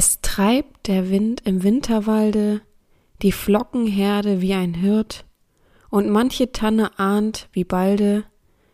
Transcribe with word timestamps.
Es 0.00 0.20
treibt 0.20 0.86
der 0.86 1.10
Wind 1.10 1.42
im 1.44 1.64
Winterwalde 1.64 2.60
die 3.20 3.32
Flockenherde 3.32 4.40
wie 4.40 4.54
ein 4.54 4.74
Hirt, 4.74 5.24
und 5.90 6.08
manche 6.08 6.52
Tanne 6.52 7.00
ahnt, 7.00 7.48
wie 7.50 7.64
balde 7.64 8.22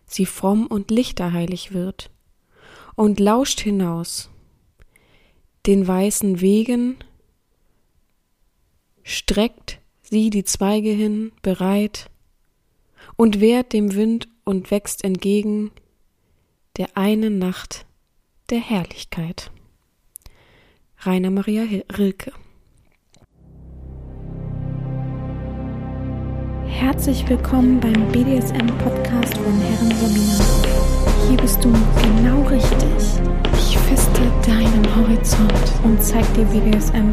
sie 0.05 0.27
fromm 0.27 0.67
und 0.67 0.91
lichterheilig 0.91 1.73
wird, 1.73 2.11
und 2.95 3.21
lauscht 3.21 3.61
hinaus 3.61 4.29
den 5.65 5.89
weißen 5.89 6.43
Wegen, 6.43 6.99
streckt 9.03 9.81
sie 10.03 10.29
die 10.29 10.45
Zweige 10.45 10.91
hin, 10.91 11.33
bereit, 11.41 12.11
und 13.17 13.41
wehrt 13.41 13.73
dem 13.73 13.95
Wind 13.95 14.29
und 14.45 14.71
wächst 14.71 15.03
entgegen 15.03 15.71
der 16.77 16.99
einen 16.99 17.39
Nacht 17.39 17.87
der 18.51 18.61
Herrlichkeit. 18.61 19.51
Rainer 21.07 21.31
Maria 21.31 21.65
Rilke 21.99 22.33
Herzlich 26.67 27.29
willkommen 27.29 27.79
beim 27.79 28.09
BDSM-Podcast 28.11 29.37
von 29.37 29.61
Herren 29.61 29.91
Sabina. 29.91 31.29
Hier 31.29 31.37
bist 31.37 31.63
du 31.63 31.71
genau 31.71 32.43
richtig. 32.49 33.21
Ich 33.53 33.77
feste 33.77 34.23
deinen 34.47 34.97
Horizont 34.97 35.53
und 35.83 36.03
zeig 36.03 36.25
dir 36.33 36.47
BDSM 36.47 37.13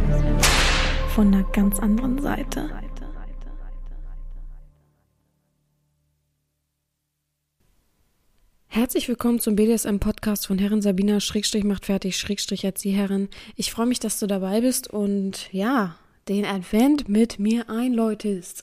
von 1.14 1.34
einer 1.34 1.44
ganz 1.52 1.78
anderen 1.80 2.22
Seite. 2.22 2.70
Herzlich 8.74 9.10
willkommen 9.10 9.42
zum 9.42 9.58
BDSM-Podcast 9.58 10.48
von 10.48 10.58
Herren 10.58 10.82
Sabina, 10.82 11.20
Schrägstrich 11.20 11.66
macht 11.66 11.88
fertig, 11.88 12.18
Schrägstrich 12.18 12.64
Erzieherin. 12.64 13.28
Ich 13.58 13.70
freue 13.70 13.86
mich, 13.86 14.00
dass 14.00 14.18
du 14.18 14.28
dabei 14.28 14.62
bist 14.62 14.90
und 14.90 15.52
ja, 15.52 15.98
den 16.30 16.46
Advent 16.46 17.10
mit 17.10 17.38
mir 17.38 17.70
einläutest. 17.70 18.62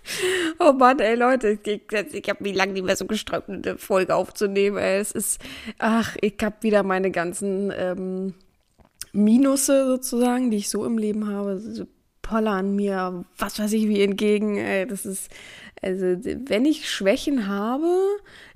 oh 0.58 0.74
Mann, 0.74 0.98
ey 0.98 1.14
Leute, 1.14 1.58
ich, 1.64 1.80
ich 1.90 2.28
habe 2.28 2.44
wie 2.44 2.52
lange 2.52 2.74
nicht 2.74 2.84
mehr 2.84 2.94
so 2.94 3.06
gesträubt, 3.06 3.48
eine 3.48 3.78
Folge 3.78 4.14
aufzunehmen. 4.16 4.76
Ey. 4.76 5.00
Es 5.00 5.12
ist, 5.12 5.40
ach, 5.78 6.14
ich 6.20 6.36
habe 6.42 6.56
wieder 6.60 6.82
meine 6.82 7.10
ganzen 7.10 7.72
ähm, 7.74 8.34
Minusse 9.12 9.86
sozusagen, 9.86 10.50
die 10.50 10.58
ich 10.58 10.68
so 10.68 10.84
im 10.84 10.98
Leben 10.98 11.26
habe, 11.26 11.88
pollern 12.28 12.76
mir, 12.76 13.24
was 13.38 13.58
weiß 13.58 13.72
ich 13.72 13.88
wie 13.88 14.02
entgegen. 14.02 14.58
Das 14.88 15.06
ist, 15.06 15.30
also 15.80 16.04
wenn 16.04 16.66
ich 16.66 16.90
Schwächen 16.90 17.46
habe 17.46 17.88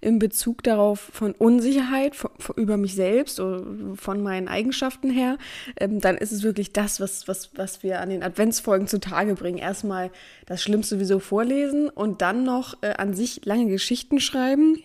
in 0.01 0.19
Bezug 0.19 0.62
darauf 0.62 1.01
von 1.01 1.33
Unsicherheit 1.33 2.15
von, 2.15 2.31
über 2.56 2.77
mich 2.77 2.95
selbst 2.95 3.41
oder 3.41 3.65
von 3.95 4.23
meinen 4.23 4.48
Eigenschaften 4.48 5.11
her, 5.11 5.39
ähm, 5.81 6.00
dann 6.00 6.19
ist 6.19 6.33
es 6.33 6.43
wirklich 6.43 6.73
das, 6.73 7.00
was, 7.00 7.28
was, 7.28 7.50
was 7.56 7.83
wir 7.83 8.00
an 8.00 8.11
den 8.11 8.23
Adventsfolgen 8.23 8.87
zutage 8.87 9.34
bringen. 9.34 9.59
Erstmal 9.59 10.11
das 10.47 10.62
Schlimmste 10.62 10.97
sowieso 10.97 11.19
vorlesen 11.19 11.89
und 11.89 12.20
dann 12.20 12.45
noch 12.45 12.75
äh, 12.83 12.93
an 12.95 13.15
sich 13.15 13.45
lange 13.47 13.67
Geschichten 13.67 14.20
schreiben 14.20 14.77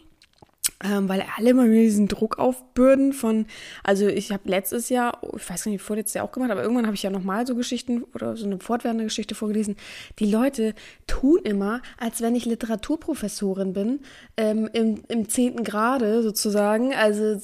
ähm, 0.83 1.09
weil 1.09 1.25
alle 1.36 1.50
immer 1.50 1.66
mir 1.66 1.81
diesen 1.81 2.08
Druck 2.08 2.38
aufbürden 2.38 3.14
von, 3.14 3.47
also 3.83 4.08
ich 4.08 4.31
habe 4.31 4.47
letztes 4.50 4.89
Jahr, 4.89 5.22
ich 5.36 5.50
weiß 5.50 5.66
nicht, 5.67 5.81
vorletztes 5.81 6.14
Jahr 6.16 6.25
auch 6.25 6.31
gemacht, 6.31 6.52
aber 6.52 6.61
irgendwann 6.61 6.86
habe 6.86 6.95
ich 6.95 7.03
ja 7.03 7.09
nochmal 7.09 7.47
so 7.47 7.56
Geschichten 7.56 8.03
oder 8.14 8.38
so 8.38 8.45
eine 8.45 8.59
fortwährende 8.59 9.03
Geschichte 9.03 9.33
vorgelesen. 9.33 9.75
Die 10.20 10.30
Leute 10.30 10.75
tun 11.08 11.39
immer, 11.44 11.81
als 11.98 12.22
wenn 12.22 12.36
ich 12.36 12.45
Literaturprofessorin 12.45 13.73
bin, 13.73 14.02
ähm, 14.38 14.70
im, 14.73 15.03
im 15.08 15.30
zehnten 15.30 15.64
Grade 15.64 16.22
sozusagen. 16.22 16.94
Also 16.94 17.39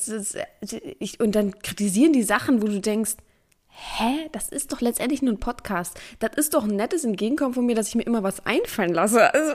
ich, 0.99 1.19
und 1.19 1.33
dann 1.33 1.59
kritisieren 1.59 2.13
die 2.13 2.23
Sachen, 2.23 2.61
wo 2.61 2.67
du 2.67 2.79
denkst, 2.79 3.15
hä, 3.75 4.29
das 4.31 4.49
ist 4.49 4.71
doch 4.71 4.81
letztendlich 4.81 5.21
nur 5.21 5.33
ein 5.33 5.39
Podcast. 5.39 5.99
Das 6.19 6.31
ist 6.35 6.53
doch 6.53 6.63
ein 6.63 6.75
nettes 6.75 7.03
Entgegenkommen 7.03 7.53
von 7.53 7.65
mir, 7.65 7.75
dass 7.75 7.87
ich 7.87 7.95
mir 7.95 8.03
immer 8.03 8.23
was 8.23 8.45
einfallen 8.45 8.93
lasse. 8.93 9.33
Also, 9.33 9.53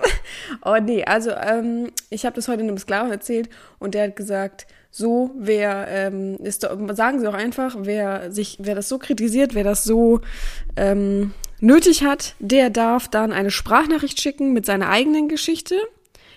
oh 0.65 0.77
nee, 0.83 1.05
also 1.05 1.31
ähm, 1.31 1.91
ich 2.11 2.27
habe 2.27 2.37
das 2.37 2.49
heute 2.49 2.63
einem 2.63 2.79
Sklaven 2.79 3.11
erzählt 3.11 3.49
und 3.79 3.95
der 3.95 4.05
hat 4.05 4.17
gesagt, 4.17 4.67
so, 4.91 5.31
wer 5.37 5.87
ähm, 5.89 6.37
ist, 6.43 6.65
doch, 6.65 6.77
sagen 6.95 7.21
Sie 7.21 7.29
auch 7.29 7.35
einfach, 7.35 7.77
wer 7.79 8.33
sich, 8.33 8.57
wer 8.61 8.75
das 8.75 8.89
so 8.89 8.99
kritisiert, 8.99 9.55
wer 9.55 9.65
das 9.65 9.85
so 9.85 10.21
ähm, 10.77 11.33
nötig 11.61 12.05
hat, 12.05 12.35
der 12.39 12.71
darf 12.71 13.09
dann 13.09 13.33
eine 13.33 13.51
Sprachnachricht 13.51 14.21
schicken 14.21 14.53
mit 14.53 14.67
seiner 14.67 14.89
eigenen 14.89 15.29
Geschichte, 15.29 15.77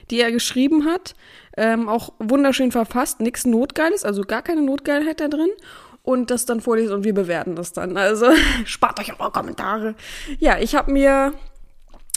die 0.10 0.20
er 0.20 0.32
geschrieben 0.32 0.86
hat. 0.86 1.16
Ähm, 1.58 1.90
auch 1.90 2.14
wunderschön 2.20 2.72
verfasst, 2.72 3.20
nichts 3.20 3.46
Notgeiles, 3.46 4.04
also 4.04 4.22
gar 4.24 4.42
keine 4.42 4.62
Notgeilheit 4.62 5.20
da 5.20 5.28
drin 5.28 5.50
und 6.04 6.32
das 6.32 6.46
dann 6.46 6.62
vorlesen 6.62 6.94
und 6.94 7.04
wir 7.04 7.14
bewerten 7.14 7.56
das 7.56 7.74
dann. 7.74 7.98
Also 7.98 8.28
spart 8.66 9.00
euch 9.00 9.20
eure 9.20 9.32
Kommentare. 9.32 9.96
Ja, 10.40 10.60
ich 10.60 10.76
habe 10.76 10.92
mir 10.92 11.34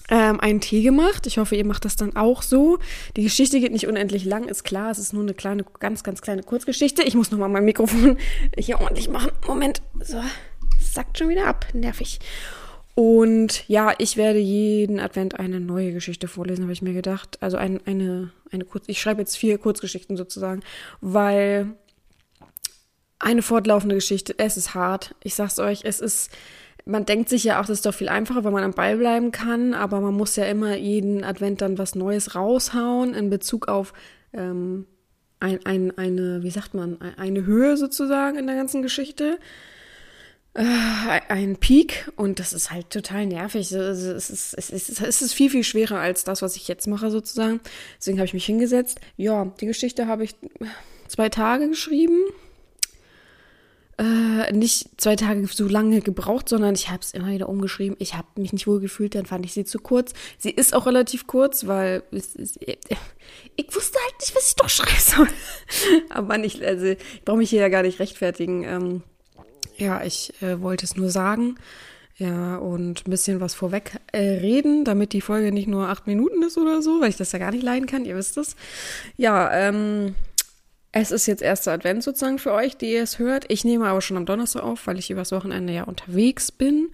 ähm, 0.08 0.40
einen 0.40 0.60
Tee 0.60 0.82
gemacht. 0.82 1.26
Ich 1.26 1.38
hoffe, 1.38 1.56
ihr 1.56 1.66
macht 1.66 1.84
das 1.84 1.96
dann 1.96 2.16
auch 2.16 2.42
so. 2.42 2.78
Die 3.16 3.22
Geschichte 3.22 3.60
geht 3.60 3.72
nicht 3.72 3.86
unendlich 3.86 4.24
lang, 4.24 4.48
ist 4.48 4.64
klar. 4.64 4.90
Es 4.90 4.98
ist 4.98 5.12
nur 5.12 5.22
eine 5.22 5.34
kleine, 5.34 5.64
ganz, 5.80 6.02
ganz 6.02 6.22
kleine 6.22 6.42
Kurzgeschichte. 6.42 7.02
Ich 7.02 7.14
muss 7.14 7.30
nochmal 7.30 7.48
mein 7.48 7.64
Mikrofon 7.64 8.18
hier 8.58 8.80
ordentlich 8.80 9.08
machen. 9.08 9.32
Moment. 9.46 9.82
So, 10.00 10.20
sackt 10.80 11.18
schon 11.18 11.28
wieder 11.28 11.46
ab. 11.46 11.66
Nervig. 11.72 12.20
Und 12.94 13.68
ja, 13.68 13.92
ich 13.98 14.16
werde 14.16 14.38
jeden 14.38 15.00
Advent 15.00 15.40
eine 15.40 15.58
neue 15.58 15.92
Geschichte 15.92 16.28
vorlesen, 16.28 16.62
habe 16.62 16.72
ich 16.72 16.82
mir 16.82 16.92
gedacht. 16.92 17.38
Also 17.40 17.56
ein, 17.56 17.80
eine, 17.86 18.30
eine 18.52 18.64
kurz, 18.64 18.84
ich 18.86 19.00
schreibe 19.00 19.20
jetzt 19.20 19.36
vier 19.36 19.58
Kurzgeschichten 19.58 20.16
sozusagen, 20.16 20.60
weil 21.00 21.74
eine 23.18 23.42
fortlaufende 23.42 23.94
Geschichte. 23.94 24.34
Es 24.38 24.56
ist 24.56 24.74
hart. 24.74 25.14
Ich 25.22 25.34
sag's 25.34 25.58
euch, 25.58 25.82
es 25.84 26.00
ist, 26.00 26.30
man 26.84 27.06
denkt 27.06 27.28
sich 27.28 27.44
ja 27.44 27.60
auch, 27.60 27.66
das 27.66 27.78
ist 27.78 27.86
doch 27.86 27.94
viel 27.94 28.08
einfacher, 28.08 28.44
weil 28.44 28.52
man 28.52 28.64
am 28.64 28.72
Ball 28.72 28.96
bleiben 28.96 29.32
kann, 29.32 29.74
aber 29.74 30.00
man 30.00 30.14
muss 30.14 30.36
ja 30.36 30.44
immer 30.44 30.76
jeden 30.76 31.24
Advent 31.24 31.60
dann 31.60 31.78
was 31.78 31.94
Neues 31.94 32.34
raushauen 32.34 33.14
in 33.14 33.30
Bezug 33.30 33.68
auf 33.68 33.92
ähm, 34.32 34.86
ein, 35.40 35.64
ein, 35.64 35.96
eine, 35.98 36.42
wie 36.42 36.50
sagt 36.50 36.74
man, 36.74 37.00
eine 37.16 37.44
Höhe 37.44 37.76
sozusagen 37.76 38.38
in 38.38 38.46
der 38.46 38.56
ganzen 38.56 38.82
Geschichte. 38.82 39.38
Äh, 40.54 40.62
ein 41.28 41.56
Peak 41.56 42.10
und 42.16 42.38
das 42.38 42.52
ist 42.52 42.70
halt 42.70 42.90
total 42.90 43.26
nervig. 43.26 43.72
Es 43.72 44.02
ist, 44.02 44.30
es, 44.30 44.70
ist, 44.70 45.00
es 45.00 45.22
ist 45.22 45.34
viel, 45.34 45.50
viel 45.50 45.64
schwerer 45.64 45.98
als 45.98 46.24
das, 46.24 46.42
was 46.42 46.56
ich 46.56 46.68
jetzt 46.68 46.86
mache 46.86 47.10
sozusagen. 47.10 47.60
Deswegen 47.98 48.18
habe 48.18 48.26
ich 48.26 48.34
mich 48.34 48.46
hingesetzt. 48.46 49.00
Ja, 49.16 49.52
die 49.60 49.66
Geschichte 49.66 50.06
habe 50.06 50.24
ich 50.24 50.34
zwei 51.08 51.28
Tage 51.28 51.68
geschrieben 51.68 52.24
äh, 53.98 54.52
nicht 54.52 55.00
zwei 55.00 55.16
Tage 55.16 55.46
so 55.46 55.68
lange 55.68 56.00
gebraucht, 56.00 56.48
sondern 56.48 56.74
ich 56.74 56.90
habe 56.90 57.00
es 57.00 57.12
immer 57.12 57.28
wieder 57.28 57.48
umgeschrieben. 57.48 57.96
Ich 58.00 58.14
habe 58.14 58.26
mich 58.36 58.52
nicht 58.52 58.66
wohl 58.66 58.80
gefühlt, 58.80 59.14
dann 59.14 59.26
fand 59.26 59.44
ich 59.46 59.52
sie 59.52 59.64
zu 59.64 59.78
kurz. 59.78 60.12
Sie 60.38 60.50
ist 60.50 60.74
auch 60.74 60.86
relativ 60.86 61.26
kurz, 61.26 61.66
weil 61.66 62.02
es, 62.10 62.34
es, 62.34 62.58
ich 62.58 63.74
wusste 63.74 63.98
halt 63.98 64.20
nicht, 64.20 64.34
was 64.34 64.48
ich 64.48 64.56
doch 64.56 64.68
schreiben 64.68 64.98
soll. 64.98 65.28
Aber 66.10 66.38
nicht, 66.38 66.62
also 66.62 66.86
ich 66.86 67.24
brauche 67.24 67.38
mich 67.38 67.50
hier 67.50 67.60
ja 67.60 67.68
gar 67.68 67.82
nicht 67.82 68.00
rechtfertigen. 68.00 68.64
Ähm, 68.64 69.02
ja, 69.76 70.04
ich 70.04 70.32
äh, 70.42 70.60
wollte 70.60 70.84
es 70.86 70.96
nur 70.96 71.10
sagen. 71.10 71.56
Ja, 72.16 72.58
und 72.58 73.08
ein 73.08 73.10
bisschen 73.10 73.40
was 73.40 73.54
vorweg 73.54 73.98
äh, 74.12 74.18
reden, 74.18 74.84
damit 74.84 75.12
die 75.12 75.20
Folge 75.20 75.50
nicht 75.50 75.66
nur 75.66 75.88
acht 75.88 76.06
Minuten 76.06 76.44
ist 76.44 76.56
oder 76.56 76.80
so, 76.80 77.00
weil 77.00 77.08
ich 77.08 77.16
das 77.16 77.32
ja 77.32 77.40
gar 77.40 77.50
nicht 77.50 77.64
leiden 77.64 77.86
kann, 77.86 78.04
ihr 78.04 78.14
wisst 78.14 78.36
es. 78.36 78.54
Ja, 79.16 79.52
ähm, 79.52 80.14
es 80.96 81.10
ist 81.10 81.26
jetzt 81.26 81.42
erster 81.42 81.72
Advent 81.72 82.04
sozusagen 82.04 82.38
für 82.38 82.52
euch, 82.52 82.76
die 82.76 82.92
ihr 82.92 83.02
es 83.02 83.18
hört. 83.18 83.46
Ich 83.48 83.64
nehme 83.64 83.88
aber 83.88 84.00
schon 84.00 84.16
am 84.16 84.26
Donnerstag 84.26 84.62
auf, 84.62 84.86
weil 84.86 84.98
ich 84.98 85.10
übers 85.10 85.32
Wochenende 85.32 85.72
ja 85.72 85.82
unterwegs 85.82 86.52
bin. 86.52 86.90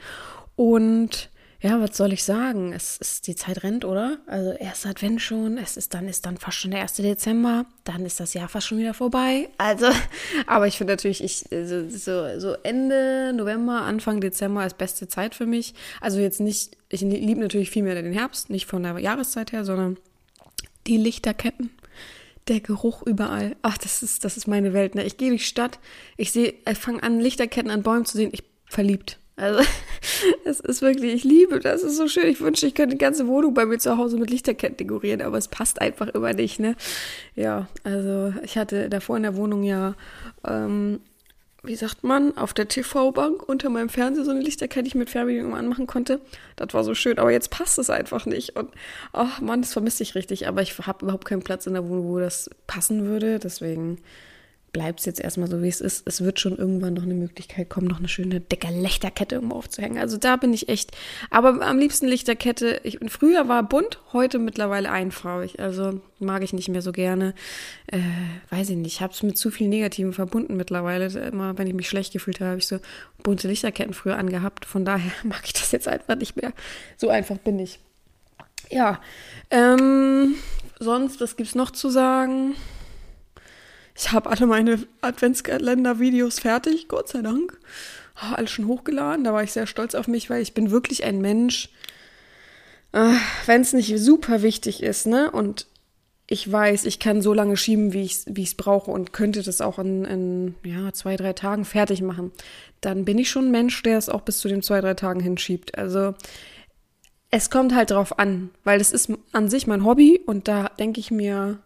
Und 0.56 1.28
ja, 1.61 1.78
was 1.83 1.99
soll 1.99 2.15
ich 2.15 2.25
sagen? 2.25 2.72
Es 2.72 2.97
ist, 2.97 3.27
die 3.27 3.34
Zeit 3.34 3.62
rennt, 3.62 3.84
oder? 3.84 4.16
Also 4.27 4.53
erster 4.53 4.89
Advent 4.89 5.21
schon. 5.21 5.59
Es 5.59 5.77
ist 5.77 5.93
dann, 5.93 6.09
ist 6.09 6.25
dann 6.25 6.39
fast 6.39 6.56
schon 6.56 6.71
der 6.71 6.81
1. 6.81 6.94
Dezember. 6.94 7.66
Dann 7.84 8.06
ist 8.06 8.21
das 8.21 8.33
Jahr 8.33 8.49
fast 8.49 8.69
schon 8.69 8.78
wieder 8.78 8.94
vorbei. 8.94 9.50
Also, 9.59 9.89
aber 10.47 10.66
ich 10.66 10.78
finde 10.78 10.94
natürlich, 10.94 11.22
ich, 11.22 11.44
so, 11.50 12.39
so, 12.39 12.55
Ende 12.62 13.34
November, 13.34 13.83
Anfang 13.83 14.22
Dezember 14.22 14.65
ist 14.65 14.78
beste 14.78 15.09
Zeit 15.09 15.34
für 15.34 15.45
mich. 15.45 15.75
Also 16.01 16.21
jetzt 16.21 16.41
nicht, 16.41 16.75
ich 16.89 17.03
liebe 17.03 17.41
natürlich 17.41 17.69
viel 17.69 17.83
mehr 17.83 18.01
den 18.01 18.15
Herbst, 18.15 18.48
nicht 18.48 18.65
von 18.65 18.83
der 18.83 18.98
Jahreszeit 18.98 19.53
her, 19.53 19.66
sondern 19.66 19.98
die 20.86 20.97
Lichterketten 20.97 21.71
der 22.51 22.61
Geruch 22.61 23.03
überall. 23.07 23.57
Ach, 23.63 23.79
das 23.79 24.03
ist, 24.03 24.25
das 24.25 24.37
ist 24.37 24.47
meine 24.47 24.73
Welt. 24.73 24.95
Ne? 24.95 25.05
Ich 25.05 25.17
gehe 25.17 25.31
durch 25.31 25.43
die 25.43 25.47
Stadt, 25.47 25.79
ich 26.17 26.33
sehe, 26.33 26.55
ich 26.69 26.79
fange 26.79 27.03
an, 27.03 27.21
Lichterketten 27.21 27.71
an 27.71 27.83
Bäumen 27.83 28.05
zu 28.05 28.17
sehen, 28.17 28.31
ich 28.33 28.43
verliebt. 28.67 29.19
Also, 29.37 29.61
es 30.45 30.61
ist 30.61 30.83
wirklich, 30.83 31.15
ich 31.15 31.25
liebe 31.25 31.61
das, 31.61 31.83
ist 31.83 31.97
so 31.97 32.09
schön. 32.09 32.29
Ich 32.29 32.41
wünschte, 32.41 32.67
ich 32.67 32.75
könnte 32.75 32.97
die 32.97 32.99
ganze 33.03 33.27
Wohnung 33.27 33.55
bei 33.55 33.65
mir 33.65 33.79
zu 33.79 33.97
Hause 33.97 34.19
mit 34.19 34.29
Lichterketten 34.29 34.77
dekorieren, 34.77 35.23
aber 35.23 35.39
es 35.39 35.49
passt 35.49 35.81
einfach 35.81 36.09
immer 36.09 36.35
nicht, 36.35 36.61
ne? 36.61 36.77
Ja, 37.37 37.69
also 37.85 38.35
ich 38.43 38.59
hatte 38.59 38.91
davor 38.91 39.17
in 39.17 39.23
der 39.23 39.37
Wohnung 39.37 39.63
ja 39.63 39.95
ähm, 40.47 41.01
wie 41.62 41.77
sagt 41.77 42.04
man, 42.04 42.36
auf 42.36 42.54
der 42.54 42.68
TV-Bank 42.68 43.47
unter 43.47 43.68
meinem 43.68 43.91
Fernseher 43.91 44.24
so 44.24 44.30
eine 44.30 44.41
Lichterkette, 44.41 44.84
die 44.84 44.89
ich 44.89 44.95
mit 44.95 45.10
Fernbedienung 45.10 45.54
anmachen 45.54 45.86
konnte. 45.86 46.21
Das 46.57 46.72
war 46.72 46.84
so 46.84 46.95
schön, 46.95 47.18
aber 47.18 47.30
jetzt 47.30 47.51
passt 47.51 47.78
es 47.78 47.91
einfach 47.91 48.24
nicht. 48.24 48.57
Und 48.57 48.71
ach 49.12 49.41
Mann, 49.41 49.62
das 49.62 49.72
vermisse 49.72 50.03
ich 50.03 50.15
richtig. 50.15 50.48
Aber 50.48 50.62
ich 50.62 50.78
habe 50.78 51.04
überhaupt 51.04 51.27
keinen 51.27 51.42
Platz 51.42 51.66
in 51.66 51.74
der 51.74 51.86
Wohnung, 51.89 52.09
wo 52.09 52.18
das 52.18 52.48
passen 52.66 53.07
würde. 53.07 53.39
Deswegen 53.39 53.98
bleibt 54.72 55.01
es 55.01 55.07
jetzt 55.07 55.21
erstmal 55.21 55.49
so, 55.49 55.63
wie 55.63 55.69
es 55.69 55.81
ist. 55.81 56.07
Es 56.07 56.22
wird 56.22 56.41
schon 56.41 56.57
irgendwann 56.57 56.95
noch 56.95 57.03
eine 57.03 57.15
Möglichkeit 57.15 57.69
kommen, 57.69 57.89
noch 57.89 57.99
eine 57.99 58.09
schöne 58.09 58.41
dicke 58.41 58.69
Lichterkette 58.69 59.37
irgendwo 59.37 59.57
aufzuhängen. 59.57 59.99
Also 59.99 60.17
da 60.17 60.37
bin 60.37 60.53
ich 60.53 60.69
echt, 60.69 60.93
aber 61.31 61.61
am 61.63 61.78
liebsten 61.78 62.07
Lichterkette. 62.07 62.81
Ich, 62.84 62.99
früher 63.09 63.49
war 63.49 63.63
bunt, 63.63 64.01
heute 64.13 64.39
mittlerweile 64.39 64.91
einfarbig. 64.91 65.61
Also 65.61 66.01
mag 66.19 66.43
ich 66.43 66.53
nicht 66.53 66.69
mehr 66.69 66.83
so 66.83 66.93
gerne. 66.93 67.34
Äh, 67.87 68.01
weiß 68.51 68.71
ich 68.71 68.77
nicht, 68.77 68.95
ich 68.95 69.01
habe 69.01 69.13
es 69.13 69.22
mit 69.22 69.37
zu 69.37 69.51
viel 69.51 69.69
Negativen 69.69 70.13
verbunden 70.13 70.57
mittlerweile. 70.57 71.07
Immer, 71.07 71.59
wenn 71.59 71.66
ich 71.66 71.75
mich 71.75 71.89
schlecht 71.89 72.13
gefühlt 72.13 72.41
habe, 72.41 72.51
habe 72.51 72.59
ich 72.59 72.66
so 72.66 72.78
bunte 73.23 73.49
Lichterketten 73.49 73.95
früher 73.95 74.19
angehabt. 74.19 74.65
Von 74.65 74.84
daher 74.84 75.13
mag 75.25 75.43
ich 75.45 75.53
das 75.53 75.73
jetzt 75.73 75.89
einfach 75.89 76.16
nicht 76.16 76.37
mehr. 76.37 76.53
So 76.97 77.09
einfach 77.09 77.39
bin 77.39 77.59
ich. 77.59 77.81
Ja, 78.71 79.01
ähm, 79.51 80.37
sonst, 80.78 81.21
was 81.21 81.37
gibt's 81.37 81.57
noch 81.57 81.73
zu 81.73 81.91
sagen? 81.91 82.55
Ich 84.01 84.13
habe 84.13 84.31
alle 84.31 84.47
meine 84.47 84.79
Adventskalender-Videos 85.03 86.41
fertig, 86.41 86.89
Gott 86.89 87.09
sei 87.09 87.21
Dank. 87.21 87.59
Oh, 88.17 88.35
alles 88.35 88.51
schon 88.51 88.67
hochgeladen. 88.67 89.25
Da 89.25 89.35
war 89.35 89.43
ich 89.43 89.53
sehr 89.53 89.67
stolz 89.67 89.95
auf 89.95 90.09
mich, 90.09 90.31
weil 90.31 90.41
ich 90.41 90.55
bin 90.55 90.71
wirklich 90.71 91.05
ein 91.05 91.21
Mensch, 91.21 91.69
äh, 92.93 93.13
wenn 93.45 93.61
es 93.61 93.75
nicht 93.75 93.95
super 93.99 94.41
wichtig 94.41 94.83
ist, 94.83 95.07
ne? 95.07 95.31
Und 95.31 95.67
ich 96.27 96.51
weiß, 96.51 96.87
ich 96.87 96.99
kann 96.99 97.21
so 97.21 97.35
lange 97.35 97.59
schieben, 97.59 97.93
wie 97.93 98.03
ich 98.03 98.27
es 98.27 98.55
brauche 98.55 98.91
und 98.91 99.13
könnte 99.13 99.43
das 99.43 99.61
auch 99.61 99.79
in, 99.79 100.07
in 100.07 100.55
ja, 100.65 100.95
zwei, 100.95 101.17
drei 101.17 101.35
Tagen 101.35 101.67
fertig 101.67 102.01
machen. 102.01 102.33
Dann 102.81 103.05
bin 103.05 103.19
ich 103.19 103.29
schon 103.29 103.49
ein 103.49 103.51
Mensch, 103.51 103.83
der 103.83 103.99
es 103.99 104.09
auch 104.09 104.23
bis 104.23 104.39
zu 104.39 104.49
den 104.49 104.63
zwei, 104.63 104.81
drei 104.81 104.95
Tagen 104.95 105.21
hinschiebt. 105.21 105.77
Also 105.77 106.15
es 107.31 107.51
kommt 107.51 107.75
halt 107.75 107.91
drauf 107.91 108.19
an, 108.19 108.49
weil 108.65 108.79
das 108.79 108.93
ist 108.93 109.13
an 109.33 109.51
sich 109.51 109.67
mein 109.67 109.85
Hobby 109.85 110.23
und 110.25 110.49
da 110.49 110.71
denke 110.79 111.01
ich 111.01 111.11
mir, 111.11 111.59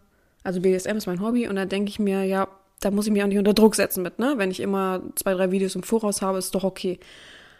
also 0.45 0.61
BDSM 0.61 0.95
ist 0.97 1.07
mein 1.07 1.21
Hobby 1.21 1.47
und 1.47 1.55
da 1.55 1.65
denke 1.65 1.89
ich 1.89 1.99
mir, 1.99 2.23
ja, 2.23 2.47
da 2.79 2.91
muss 2.91 3.07
ich 3.07 3.11
mich 3.11 3.23
auch 3.23 3.27
nicht 3.27 3.37
unter 3.37 3.53
Druck 3.53 3.75
setzen 3.75 4.03
mit, 4.03 4.19
ne? 4.19 4.35
Wenn 4.37 4.51
ich 4.51 4.59
immer 4.59 5.01
zwei, 5.15 5.33
drei 5.33 5.51
Videos 5.51 5.75
im 5.75 5.83
Voraus 5.83 6.21
habe, 6.21 6.37
ist 6.37 6.53
doch 6.53 6.63
okay. 6.63 6.99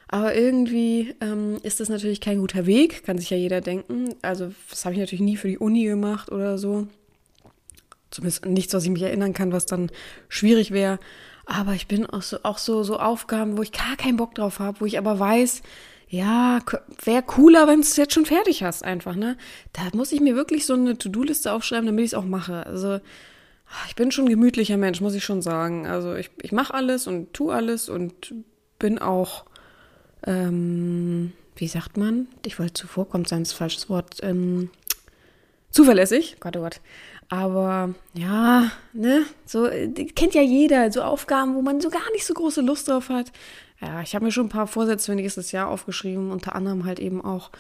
Aber 0.08 0.36
irgendwie 0.36 1.16
ähm, 1.20 1.58
ist 1.64 1.80
das 1.80 1.90
natürlich 1.90 2.22
kein 2.22 2.40
guter 2.40 2.68
Weg, 2.68 3.04
kann 3.04 3.18
sich 3.18 3.32
ja 3.32 3.38
jeder 3.38 3.60
denken. 3.60 4.14
Also, 4.22 4.52
das 4.70 4.86
habe 4.86 4.94
ich 4.94 5.00
natürlich 5.00 5.22
nie 5.22 5.36
für 5.36 5.48
die 5.48 5.58
Uni 5.58 5.86
gemacht 5.86 6.32
oder 6.32 6.58
so. 6.58 6.88
Zumindest 8.12 8.46
nichts, 8.46 8.74
was 8.74 8.84
ich 8.84 8.92
mich 8.92 9.02
erinnern 9.02 9.34
kann, 9.34 9.52
was 9.52 9.66
dann 9.66 9.90
schwierig 10.30 10.72
wäre. 10.72 11.00
Aber 11.46 11.74
ich 11.74 11.88
bin 11.88 12.06
auch 12.06 12.22
so, 12.22 12.38
auch 12.44 12.60
so, 12.60 12.84
so 12.84 13.00
Aufgaben, 13.00 13.58
wo 13.58 13.64
ich 13.64 13.72
gar 13.72 13.98
keinen 13.98 14.18
Bock 14.18 14.36
drauf 14.36 14.60
habe, 14.60 14.80
wo 14.80 14.86
ich 14.86 14.98
aber 14.98 15.20
weiß, 15.20 15.64
ja, 16.16 16.62
wäre 17.04 17.24
cooler, 17.24 17.68
wenn 17.68 17.82
du 17.82 17.82
es 17.82 17.98
jetzt 17.98 18.14
schon 18.14 18.26
fertig 18.26 18.64
hast, 18.64 18.84
einfach, 18.84 19.16
ne? 19.16 19.38
Da 19.74 19.82
muss 19.94 20.14
ich 20.14 20.22
mir 20.22 20.36
wirklich 20.36 20.66
so 20.66 20.74
eine 20.74 20.98
To-Do-Liste 20.98 21.52
aufschreiben, 21.52 21.86
damit 21.86 22.06
ich 22.06 22.12
es 22.12 22.14
auch 22.14 22.24
mache. 22.24 22.66
Also, 22.66 23.00
ich 23.88 23.96
bin 23.96 24.12
schon 24.12 24.26
ein 24.26 24.30
gemütlicher 24.30 24.78
Mensch, 24.78 25.02
muss 25.02 25.16
ich 25.16 25.26
schon 25.26 25.42
sagen. 25.42 25.88
Also, 25.88 26.16
ich, 26.16 26.32
ich 26.42 26.54
mache 26.54 26.74
alles 26.74 27.08
und 27.08 27.34
tu 27.34 27.52
alles 27.52 27.90
und 27.90 28.34
bin 28.80 29.00
auch, 29.00 29.46
ähm, 30.26 31.34
wie 31.58 31.68
sagt 31.68 31.98
man? 31.98 32.28
Ich 32.46 32.60
wollte 32.60 32.74
zuvorkommen 32.74 33.26
sein, 33.26 33.42
ist 33.42 33.54
ein 33.54 33.58
falsches 33.58 33.90
Wort. 33.90 34.20
Ähm, 34.22 34.70
zuverlässig. 35.70 36.38
Gott, 36.40 36.56
oh 36.56 36.62
Gott. 36.62 36.80
Aber 37.28 37.94
ja, 38.14 38.72
ne, 38.94 39.24
so 39.46 39.68
kennt 40.16 40.36
ja 40.36 40.42
jeder, 40.42 40.92
so 40.92 41.02
Aufgaben, 41.02 41.56
wo 41.56 41.62
man 41.62 41.82
so 41.82 41.90
gar 41.90 42.10
nicht 42.12 42.26
so 42.26 42.34
große 42.34 42.62
Lust 42.62 42.88
drauf 42.88 43.10
hat. 43.10 43.32
Ja, 43.82 44.02
ich 44.02 44.16
habe 44.16 44.26
mir 44.26 44.32
schon 44.32 44.48
ein 44.48 44.50
paar 44.50 44.68
Vorsätze 44.68 45.12
für 45.12 45.16
nächstes 45.16 45.52
Jahr 45.52 45.68
aufgeschrieben, 45.68 46.32
unter 46.32 46.56
anderem 46.56 46.86
halt 46.86 47.00
eben 47.00 47.24
auch, 47.24 47.52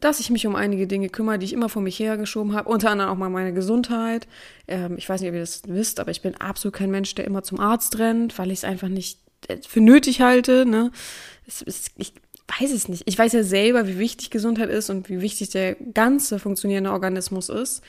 dass 0.00 0.20
ich 0.20 0.30
mich 0.30 0.46
um 0.46 0.56
einige 0.56 0.86
Dinge 0.86 1.08
kümmere, 1.08 1.38
die 1.38 1.46
ich 1.46 1.52
immer 1.52 1.68
vor 1.68 1.80
mich 1.80 1.98
hergeschoben 1.98 2.54
habe, 2.54 2.68
unter 2.68 2.90
anderem 2.90 3.10
auch 3.10 3.16
mal 3.16 3.30
meine 3.30 3.54
Gesundheit. 3.54 4.26
Ähm, 4.66 4.96
ich 4.98 5.08
weiß 5.08 5.20
nicht, 5.20 5.30
ob 5.30 5.34
ihr 5.34 5.40
das 5.40 5.62
wisst, 5.66 6.00
aber 6.00 6.10
ich 6.10 6.22
bin 6.22 6.34
absolut 6.34 6.74
kein 6.74 6.90
Mensch, 6.90 7.14
der 7.14 7.24
immer 7.24 7.42
zum 7.42 7.60
Arzt 7.60 7.98
rennt, 7.98 8.38
weil 8.38 8.50
ich 8.50 8.58
es 8.58 8.64
einfach 8.64 8.88
nicht 8.88 9.20
äh, 9.48 9.58
für 9.66 9.80
nötig 9.80 10.20
halte. 10.20 10.66
Ne? 10.66 10.90
Es, 11.46 11.62
es, 11.62 11.86
ich 11.96 12.12
weiß 12.60 12.72
es 12.72 12.88
nicht. 12.88 13.04
Ich 13.06 13.18
weiß 13.18 13.32
ja 13.32 13.42
selber, 13.42 13.86
wie 13.86 13.98
wichtig 13.98 14.30
Gesundheit 14.30 14.68
ist 14.68 14.90
und 14.90 15.08
wie 15.08 15.20
wichtig 15.20 15.50
der 15.50 15.74
ganze 15.74 16.38
funktionierende 16.38 16.92
Organismus 16.92 17.48
ist. 17.48 17.82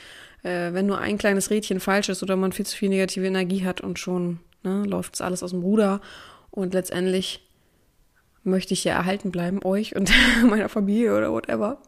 Äh, 0.43 0.73
wenn 0.73 0.85
nur 0.85 0.99
ein 0.99 1.17
kleines 1.17 1.49
Rädchen 1.49 1.79
falsch 1.79 2.09
ist 2.09 2.23
oder 2.23 2.35
man 2.35 2.51
viel 2.51 2.65
zu 2.65 2.77
viel 2.77 2.89
negative 2.89 3.25
Energie 3.25 3.65
hat 3.65 3.81
und 3.81 3.99
schon 3.99 4.39
ne, 4.63 4.83
läuft 4.85 5.15
es 5.15 5.21
alles 5.21 5.43
aus 5.43 5.51
dem 5.51 5.61
Ruder. 5.61 6.01
Und 6.51 6.73
letztendlich 6.73 7.45
möchte 8.45 8.73
ich 8.73 8.83
ja 8.83 8.93
erhalten 8.93 9.31
bleiben, 9.31 9.59
euch 9.63 9.95
und 9.95 10.11
meiner 10.49 10.69
Familie 10.69 11.15
oder 11.17 11.31
whatever. 11.31 11.79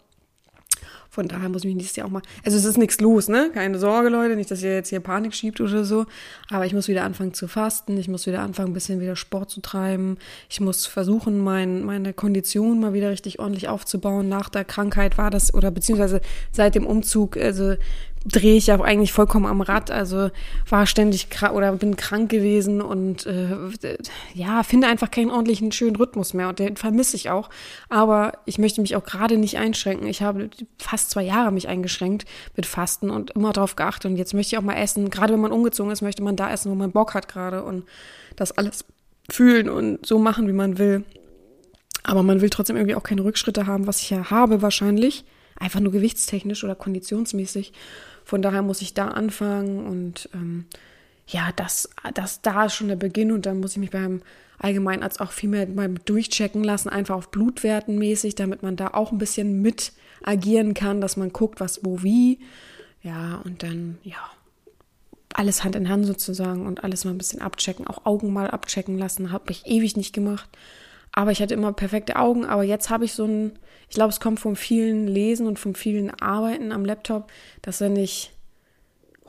Von 1.09 1.27
daher 1.27 1.49
muss 1.49 1.63
ich 1.63 1.65
mich 1.65 1.77
nächstes 1.77 1.95
Jahr 1.95 2.05
auch 2.05 2.11
mal. 2.11 2.21
Also 2.45 2.59
es 2.59 2.65
ist 2.65 2.77
nichts 2.77 2.99
los, 2.99 3.27
ne? 3.27 3.49
Keine 3.51 3.79
Sorge, 3.79 4.09
Leute, 4.09 4.35
nicht, 4.35 4.51
dass 4.51 4.61
ihr 4.61 4.75
jetzt 4.75 4.89
hier 4.89 4.99
Panik 4.99 5.33
schiebt 5.33 5.59
oder 5.59 5.83
so. 5.83 6.05
Aber 6.51 6.67
ich 6.67 6.73
muss 6.73 6.87
wieder 6.87 7.03
anfangen 7.03 7.33
zu 7.33 7.47
fasten. 7.47 7.97
Ich 7.97 8.07
muss 8.07 8.27
wieder 8.27 8.41
anfangen, 8.41 8.69
ein 8.69 8.73
bisschen 8.73 8.99
wieder 8.99 9.15
Sport 9.15 9.49
zu 9.49 9.61
treiben. 9.61 10.17
Ich 10.47 10.59
muss 10.59 10.85
versuchen, 10.85 11.39
mein, 11.39 11.83
meine 11.83 12.13
Kondition 12.13 12.79
mal 12.79 12.93
wieder 12.93 13.09
richtig 13.09 13.39
ordentlich 13.39 13.67
aufzubauen. 13.67 14.29
Nach 14.29 14.47
der 14.49 14.63
Krankheit 14.63 15.17
war 15.17 15.31
das, 15.31 15.51
oder 15.55 15.71
beziehungsweise 15.71 16.21
seit 16.51 16.75
dem 16.75 16.85
Umzug, 16.85 17.35
also 17.35 17.75
drehe 18.27 18.55
ich 18.55 18.67
ja 18.67 18.79
eigentlich 18.79 19.13
vollkommen 19.13 19.45
am 19.45 19.61
Rad. 19.61 19.91
Also 19.91 20.29
war 20.69 20.85
ständig 20.85 21.29
krank 21.29 21.53
oder 21.53 21.71
bin 21.73 21.95
krank 21.95 22.29
gewesen 22.29 22.81
und 22.81 23.25
äh, 23.25 23.97
ja, 24.33 24.63
finde 24.63 24.87
einfach 24.87 25.11
keinen 25.11 25.31
ordentlichen 25.31 25.71
schönen 25.71 25.95
Rhythmus 25.95 26.33
mehr 26.33 26.49
und 26.49 26.59
den 26.59 26.77
vermisse 26.77 27.15
ich 27.15 27.29
auch. 27.29 27.49
Aber 27.89 28.33
ich 28.45 28.57
möchte 28.57 28.81
mich 28.81 28.95
auch 28.95 29.03
gerade 29.03 29.37
nicht 29.37 29.57
einschränken. 29.57 30.07
Ich 30.07 30.21
habe 30.21 30.49
fast 30.77 31.11
zwei 31.11 31.23
Jahre 31.23 31.51
mich 31.51 31.67
eingeschränkt 31.67 32.25
mit 32.55 32.65
Fasten 32.65 33.09
und 33.09 33.31
immer 33.31 33.53
darauf 33.53 33.75
geachtet. 33.75 34.11
Und 34.11 34.17
jetzt 34.17 34.33
möchte 34.33 34.55
ich 34.55 34.59
auch 34.59 34.65
mal 34.65 34.75
essen. 34.75 35.09
Gerade 35.09 35.33
wenn 35.33 35.41
man 35.41 35.51
umgezogen 35.51 35.91
ist, 35.91 36.01
möchte 36.01 36.23
man 36.23 36.35
da 36.35 36.51
essen, 36.51 36.71
wo 36.71 36.75
man 36.75 36.91
Bock 36.91 37.13
hat 37.13 37.27
gerade 37.27 37.63
und 37.63 37.85
das 38.35 38.51
alles 38.51 38.85
fühlen 39.29 39.69
und 39.69 40.05
so 40.05 40.19
machen, 40.19 40.47
wie 40.47 40.53
man 40.53 40.77
will. 40.77 41.03
Aber 42.03 42.23
man 42.23 42.41
will 42.41 42.49
trotzdem 42.49 42.77
irgendwie 42.77 42.95
auch 42.95 43.03
keine 43.03 43.23
Rückschritte 43.23 43.67
haben, 43.67 43.87
was 43.87 44.01
ich 44.01 44.09
ja 44.09 44.29
habe 44.29 44.61
wahrscheinlich. 44.61 45.25
Einfach 45.59 45.79
nur 45.79 45.91
gewichtstechnisch 45.91 46.63
oder 46.63 46.75
konditionsmäßig. 46.75 47.73
Von 48.23 48.41
daher 48.41 48.61
muss 48.61 48.81
ich 48.81 48.93
da 48.93 49.07
anfangen 49.07 49.85
und 49.85 50.29
ähm, 50.33 50.65
ja, 51.27 51.49
das, 51.55 51.89
das 52.13 52.41
da 52.41 52.65
ist 52.65 52.75
schon 52.75 52.87
der 52.87 52.95
Beginn 52.95 53.31
und 53.31 53.45
dann 53.45 53.59
muss 53.59 53.71
ich 53.71 53.77
mich 53.77 53.91
beim 53.91 54.21
Allgemeinarzt 54.59 55.19
auch 55.19 55.31
viel 55.31 55.49
mehr 55.49 55.67
mal 55.67 55.89
durchchecken 55.89 56.63
lassen, 56.63 56.89
einfach 56.89 57.15
auf 57.15 57.31
Blutwerten 57.31 57.97
mäßig, 57.97 58.35
damit 58.35 58.63
man 58.63 58.75
da 58.75 58.89
auch 58.89 59.11
ein 59.11 59.17
bisschen 59.17 59.61
mit 59.61 59.93
agieren 60.23 60.73
kann, 60.73 61.01
dass 61.01 61.17
man 61.17 61.31
guckt, 61.31 61.59
was 61.59 61.85
wo 61.85 62.01
wie. 62.01 62.39
Ja, 63.03 63.41
und 63.45 63.63
dann, 63.63 63.97
ja, 64.03 64.17
alles 65.33 65.63
Hand 65.63 65.75
in 65.75 65.89
Hand 65.89 66.05
sozusagen 66.05 66.65
und 66.65 66.83
alles 66.83 67.05
mal 67.05 67.11
ein 67.11 67.17
bisschen 67.17 67.41
abchecken, 67.41 67.85
auch 67.85 68.05
Augen 68.05 68.33
mal 68.33 68.49
abchecken 68.49 68.97
lassen, 68.97 69.31
habe 69.31 69.51
ich 69.51 69.67
ewig 69.67 69.95
nicht 69.95 70.13
gemacht. 70.13 70.49
Aber 71.17 71.31
ich 71.31 71.41
hatte 71.41 71.55
immer 71.55 71.73
perfekte 71.73 72.17
Augen, 72.17 72.45
aber 72.45 72.61
jetzt 72.61 72.91
habe 72.91 73.03
ich 73.03 73.13
so 73.13 73.25
ein, 73.25 73.57
ich 73.89 73.95
glaube, 73.95 74.11
es 74.11 74.19
kommt 74.19 74.39
vom 74.39 74.55
vielen 74.55 75.07
Lesen 75.07 75.47
und 75.47 75.57
vom 75.57 75.73
vielen 75.73 76.11
Arbeiten 76.11 76.71
am 76.71 76.85
Laptop, 76.85 77.31
dass 77.63 77.81
wenn 77.81 77.95
ich 77.95 78.31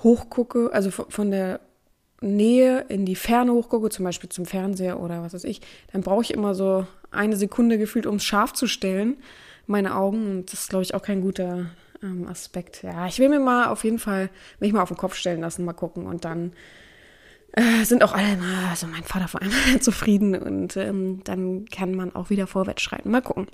hochgucke, 0.03 0.69
also 0.71 0.91
von 0.91 1.31
der 1.31 1.61
Nähe 2.21 2.85
in 2.91 3.07
die 3.07 3.15
Ferne 3.15 3.55
hochgucke, 3.55 3.89
zum 3.89 4.05
Beispiel 4.05 4.29
zum 4.29 4.45
Fernseher 4.45 5.01
oder 5.01 5.23
was 5.23 5.33
weiß 5.33 5.45
ich, 5.45 5.63
dann 5.91 6.03
brauche 6.03 6.21
ich 6.21 6.35
immer 6.35 6.55
so 6.55 6.87
eine 7.11 7.37
Sekunde 7.37 7.79
gefühlt, 7.79 8.05
um 8.05 8.17
es 8.17 8.25
scharf 8.25 8.53
zu 8.53 8.67
stellen, 8.67 9.17
meine 9.67 9.97
Augen. 9.97 10.31
Und 10.31 10.53
das 10.53 10.61
ist, 10.61 10.69
glaube 10.69 10.83
ich, 10.83 10.95
auch 10.95 11.01
kein 11.01 11.23
guter 11.23 11.71
ähm, 12.03 12.29
Aspekt. 12.29 12.83
Ja, 12.83 13.07
ich 13.07 13.19
will 13.19 13.31
mir 13.31 13.41
mal 13.41 13.69
auf 13.69 13.83
jeden 13.85 13.99
Fall 13.99 14.29
mich 14.61 14.75
mal 14.75 14.83
auf 14.83 14.91
den 14.91 14.99
Kopf 14.99 15.15
stellen 15.15 15.41
lassen, 15.41 15.65
mal 15.65 15.73
gucken 15.73 16.05
und 16.05 16.27
dann 16.27 16.53
äh, 17.53 17.85
sind 17.85 18.03
auch 18.05 18.13
alle, 18.13 18.39
also 18.71 18.87
mein 18.87 19.05
Vater 19.05 19.29
vor 19.29 19.43
allem, 19.43 19.53
zufrieden 19.81 20.35
und 20.35 20.77
ähm, 20.77 21.23
dann 21.25 21.67
kann 21.67 21.95
man 21.95 22.15
auch 22.15 22.31
wieder 22.31 22.47
vorwärts 22.47 22.83
schreiten. 22.83 23.11
Mal 23.11 23.23
gucken. 23.23 23.49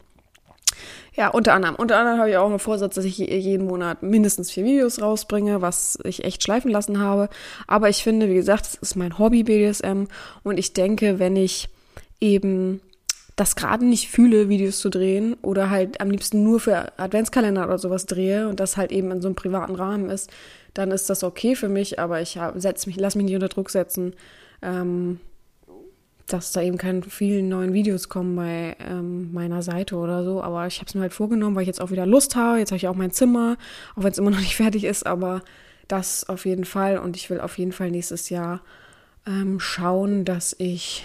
Ja, 1.15 1.29
unter 1.29 1.55
anderem. 1.55 1.77
Unter 1.77 1.99
anderem 1.99 2.19
habe 2.19 2.31
ich 2.31 2.37
auch 2.37 2.51
einen 2.51 2.59
Vorsatz, 2.59 2.97
dass 2.97 3.05
ich 3.05 3.19
jeden 3.19 3.67
Monat 3.67 4.03
mindestens 4.03 4.51
vier 4.51 4.65
Videos 4.65 5.01
rausbringe, 5.01 5.63
was 5.63 5.99
ich 6.03 6.25
echt 6.25 6.43
schleifen 6.43 6.71
lassen 6.73 6.99
habe. 6.99 7.29
Aber 7.69 7.89
ich 7.89 8.03
finde, 8.03 8.29
wie 8.29 8.35
gesagt, 8.35 8.67
es 8.67 8.75
ist 8.75 8.97
mein 8.97 9.17
Hobby 9.19 9.45
BDSM 9.45 10.05
und 10.43 10.59
ich 10.59 10.73
denke, 10.73 11.21
wenn 11.21 11.37
ich 11.37 11.69
eben 12.21 12.81
das 13.37 13.57
gerade 13.57 13.85
nicht 13.85 14.11
fühle, 14.11 14.49
Videos 14.49 14.79
zu 14.79 14.91
drehen 14.91 15.35
oder 15.43 15.71
halt 15.71 16.01
am 16.01 16.11
liebsten 16.11 16.45
nur 16.45 16.61
für 16.61 16.97
Adventskalender 16.99 17.65
oder 17.65 17.79
sowas 17.79 18.07
drehe 18.07 18.49
und 18.49 18.61
das 18.61 18.77
halt 18.77 18.93
eben 18.93 19.11
in 19.11 19.21
so 19.21 19.29
einem 19.29 19.35
privaten 19.35 19.75
Rahmen 19.75 20.09
ist, 20.09 20.31
dann 20.73 20.91
ist 20.91 21.11
das 21.11 21.25
okay 21.25 21.57
für 21.57 21.69
mich, 21.69 21.99
aber 21.99 22.21
ich 22.21 22.39
setz 22.57 22.87
mich, 22.87 22.97
lass 22.97 23.17
mich 23.17 23.25
nicht 23.25 23.35
unter 23.35 23.49
Druck 23.49 23.71
setzen. 23.71 24.15
Ähm, 24.63 25.19
dass 26.27 26.53
da 26.53 26.63
eben 26.63 26.79
keine 26.79 27.03
vielen 27.03 27.49
neuen 27.49 27.75
Videos 27.75 28.09
kommen 28.09 28.35
bei 28.37 28.77
ähm, 28.81 29.33
meiner 29.33 29.63
Seite 29.63 29.97
oder 29.97 30.25
so. 30.25 30.43
Aber 30.43 30.67
ich 30.67 30.79
habe 30.79 30.87
es 30.87 30.95
mir 30.95 31.03
halt 31.03 31.13
vorgenommen, 31.13 31.55
weil 31.55 31.63
ich 31.63 31.67
jetzt 31.67 31.81
auch 31.81 31.91
wieder 31.91 32.07
Lust 32.07 32.35
habe. 32.35 32.59
Jetzt 32.59 32.71
habe 32.71 32.79
ich 32.79 32.89
auch 32.89 32.95
mein 32.95 33.11
Zimmer, 33.11 33.57
auch 33.95 34.05
wenn 34.05 34.13
es 34.13 34.19
immer 34.19 34.31
noch 34.33 34.41
nicht 34.41 34.57
fertig 34.57 34.85
ist, 34.85 35.07
aber 35.07 35.43
das 35.87 36.29
auf 36.29 36.47
jeden 36.47 36.65
Fall. 36.65 36.99
Und 36.99 37.17
ich 37.17 37.29
will 37.29 37.41
auf 37.41 37.59
jeden 37.59 37.73
Fall 37.73 37.91
nächstes 37.91 38.31
Jahr 38.31 38.63
ähm, 39.27 39.61
schauen, 39.61 40.25
dass 40.25 40.57
ich 40.59 41.05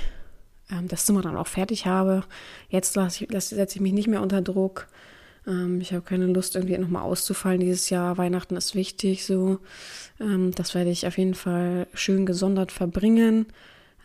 ähm, 0.71 0.87
das 0.87 1.05
Zimmer 1.05 1.21
dann 1.21 1.37
auch 1.37 1.47
fertig 1.47 1.85
habe. 1.85 2.23
Jetzt 2.69 2.93
setze 2.93 3.75
ich 3.75 3.81
mich 3.81 3.93
nicht 3.93 4.07
mehr 4.07 4.21
unter 4.21 4.41
Druck. 4.41 4.87
Ähm, 5.47 5.81
ich 5.81 5.91
habe 5.91 6.01
keine 6.01 6.27
Lust, 6.27 6.55
irgendwie 6.55 6.77
nochmal 6.77 7.03
auszufallen 7.03 7.59
dieses 7.59 7.89
Jahr. 7.89 8.17
Weihnachten 8.17 8.55
ist 8.55 8.75
wichtig, 8.75 9.25
so. 9.25 9.59
Ähm, 10.19 10.51
das 10.55 10.75
werde 10.75 10.89
ich 10.89 11.07
auf 11.07 11.17
jeden 11.17 11.35
Fall 11.35 11.87
schön 11.93 12.25
gesondert 12.25 12.71
verbringen. 12.71 13.47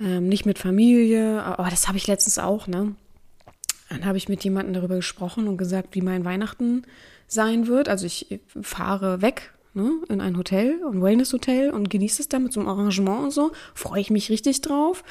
Ähm, 0.01 0.29
nicht 0.29 0.47
mit 0.47 0.59
Familie, 0.59 1.43
aber 1.43 1.71
das 1.71 1.87
habe 1.87 1.99
ich 1.99 2.07
letztens 2.07 2.39
auch, 2.39 2.67
ne? 2.67 2.95
Dann 3.91 4.05
habe 4.07 4.17
ich 4.17 4.29
mit 4.29 4.43
jemandem 4.43 4.75
darüber 4.75 4.97
gesprochen 4.97 5.47
und 5.47 5.57
gesagt, 5.57 5.95
wie 5.95 6.01
mein 6.01 6.25
Weihnachten 6.25 6.83
sein 7.29 7.67
wird. 7.67 7.89
Also 7.89 8.07
ich 8.07 8.41
fahre 8.61 9.23
weg 9.23 9.53
ne, 9.75 9.91
in 10.09 10.21
ein 10.21 10.37
Hotel, 10.37 10.81
ein 10.91 11.03
Wellness-Hotel 11.03 11.71
und 11.71 11.91
genieße 11.91 12.23
es 12.23 12.29
da 12.29 12.39
mit 12.39 12.53
so 12.53 12.61
einem 12.61 12.69
Arrangement 12.71 13.25
und 13.25 13.31
so. 13.31 13.53
Freue 13.75 14.01
ich 14.01 14.11
mich 14.11 14.31
richtig 14.31 14.63
drauf. 14.63 15.05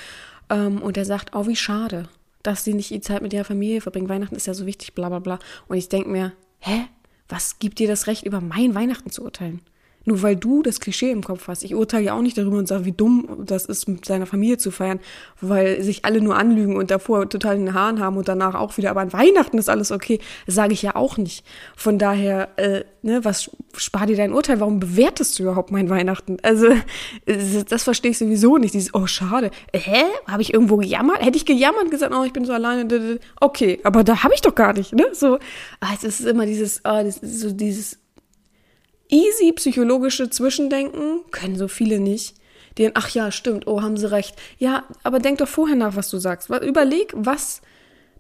Ähm, 0.50 0.82
und 0.82 0.98
er 0.98 1.06
sagt, 1.06 1.36
oh, 1.36 1.48
wie 1.48 1.56
schade, 1.56 2.10
dass 2.44 2.64
sie 2.64 2.74
nicht 2.74 2.90
die 2.90 3.02
Zeit 3.02 3.22
mit 3.22 3.34
ihrer 3.34 3.46
Familie 3.46 3.82
verbringen. 3.82 4.10
Weihnachten 4.10 4.36
ist 4.36 4.48
ja 4.48 4.54
so 4.54 4.66
wichtig, 4.66 4.94
bla 4.94 5.10
bla 5.10 5.20
bla. 5.20 5.40
Und 5.68 5.78
ich 5.78 5.90
denke 5.90 6.10
mir, 6.10 6.34
hä? 6.60 6.86
Was 7.30 7.58
gibt 7.58 7.80
dir 7.80 7.88
das 7.88 8.08
Recht, 8.08 8.26
über 8.26 8.42
mein 8.42 8.76
Weihnachten 8.76 9.10
zu 9.10 9.24
urteilen? 9.24 9.62
Nur 10.06 10.22
weil 10.22 10.36
du 10.36 10.62
das 10.62 10.80
Klischee 10.80 11.12
im 11.12 11.24
Kopf 11.24 11.48
hast. 11.48 11.64
Ich 11.64 11.76
urteile 11.76 12.06
ja 12.06 12.14
auch 12.14 12.22
nicht 12.22 12.38
darüber 12.38 12.58
und 12.58 12.68
sage, 12.68 12.86
wie 12.86 12.92
dumm 12.92 13.28
das 13.46 13.66
ist, 13.66 13.88
mit 13.88 14.06
seiner 14.06 14.26
Familie 14.26 14.58
zu 14.58 14.72
feiern, 14.72 15.00
weil 15.40 15.82
sich 15.82 16.04
alle 16.04 16.22
nur 16.22 16.36
anlügen 16.36 16.76
und 16.76 16.92
davor 16.92 17.30
total 17.30 17.56
in 17.56 17.66
den 17.66 17.74
Haaren 17.74 18.00
haben 18.00 18.18
und 18.18 18.28
danach 18.28 18.56
auch 18.56 18.78
wieder. 18.78 18.90
Aber 18.90 19.02
an 19.02 19.14
Weihnachten 19.14 19.58
ist 19.58 19.70
alles 19.70 19.92
okay. 19.92 20.20
Sage 20.48 20.74
ich 20.74 20.82
ja 20.82 20.96
auch 20.96 21.18
nicht. 21.18 21.46
Von 21.76 22.00
daher, 22.00 22.50
äh, 22.58 22.84
ne, 23.02 23.24
was 23.24 23.50
spar 23.78 24.06
dir 24.06 24.18
dein 24.18 24.34
Urteil? 24.34 24.60
Warum 24.60 24.80
bewertest 24.80 25.40
du 25.40 25.44
überhaupt 25.44 25.72
mein 25.72 25.90
Weihnachten? 25.90 26.38
Also, 26.44 26.68
das 27.70 27.84
verstehe 27.84 28.12
ich 28.12 28.18
sowieso 28.18 28.58
nicht. 28.58 28.74
Dieses, 28.74 28.94
oh, 28.94 29.08
schade. 29.08 29.52
Hä? 29.74 30.04
Habe 30.28 30.42
ich 30.42 30.54
irgendwo 30.54 30.78
gejammert? 30.78 31.22
Hätte 31.22 31.38
ich 31.38 31.46
gejammert 31.46 31.84
und 31.84 31.92
gesagt, 31.92 32.14
oh, 32.14 32.24
ich 32.24 32.34
bin 32.34 32.46
so 32.46 32.54
alleine. 32.54 33.20
Okay, 33.40 33.80
aber 33.84 34.04
da 34.04 34.24
habe 34.24 34.34
ich 34.34 34.42
doch 34.42 34.56
gar 34.56 34.74
nicht, 34.74 34.94
ne? 34.94 35.06
So, 35.14 35.38
ah, 35.80 35.94
es 35.96 36.04
ist 36.04 36.22
immer 36.22 36.46
dieses, 36.46 36.82
oh, 36.84 37.04
so 37.22 37.52
dieses 37.52 38.03
easy 39.14 39.54
psychologische 39.54 40.30
Zwischendenken 40.30 41.22
können 41.32 41.56
so 41.56 41.68
viele 41.68 42.00
nicht. 42.00 42.36
Die, 42.78 42.90
ach 42.96 43.10
ja, 43.10 43.32
stimmt, 43.32 43.68
oh, 43.68 43.84
haben 43.84 43.98
sie 43.98 44.10
recht. 44.10 44.36
Ja, 44.58 44.86
aber 45.04 45.20
denk 45.20 45.38
doch 45.38 45.48
vorher 45.48 45.76
nach, 45.76 45.96
was 45.96 46.10
du 46.10 46.18
sagst. 46.18 46.50
Überleg, 46.50 47.14
was 47.16 47.62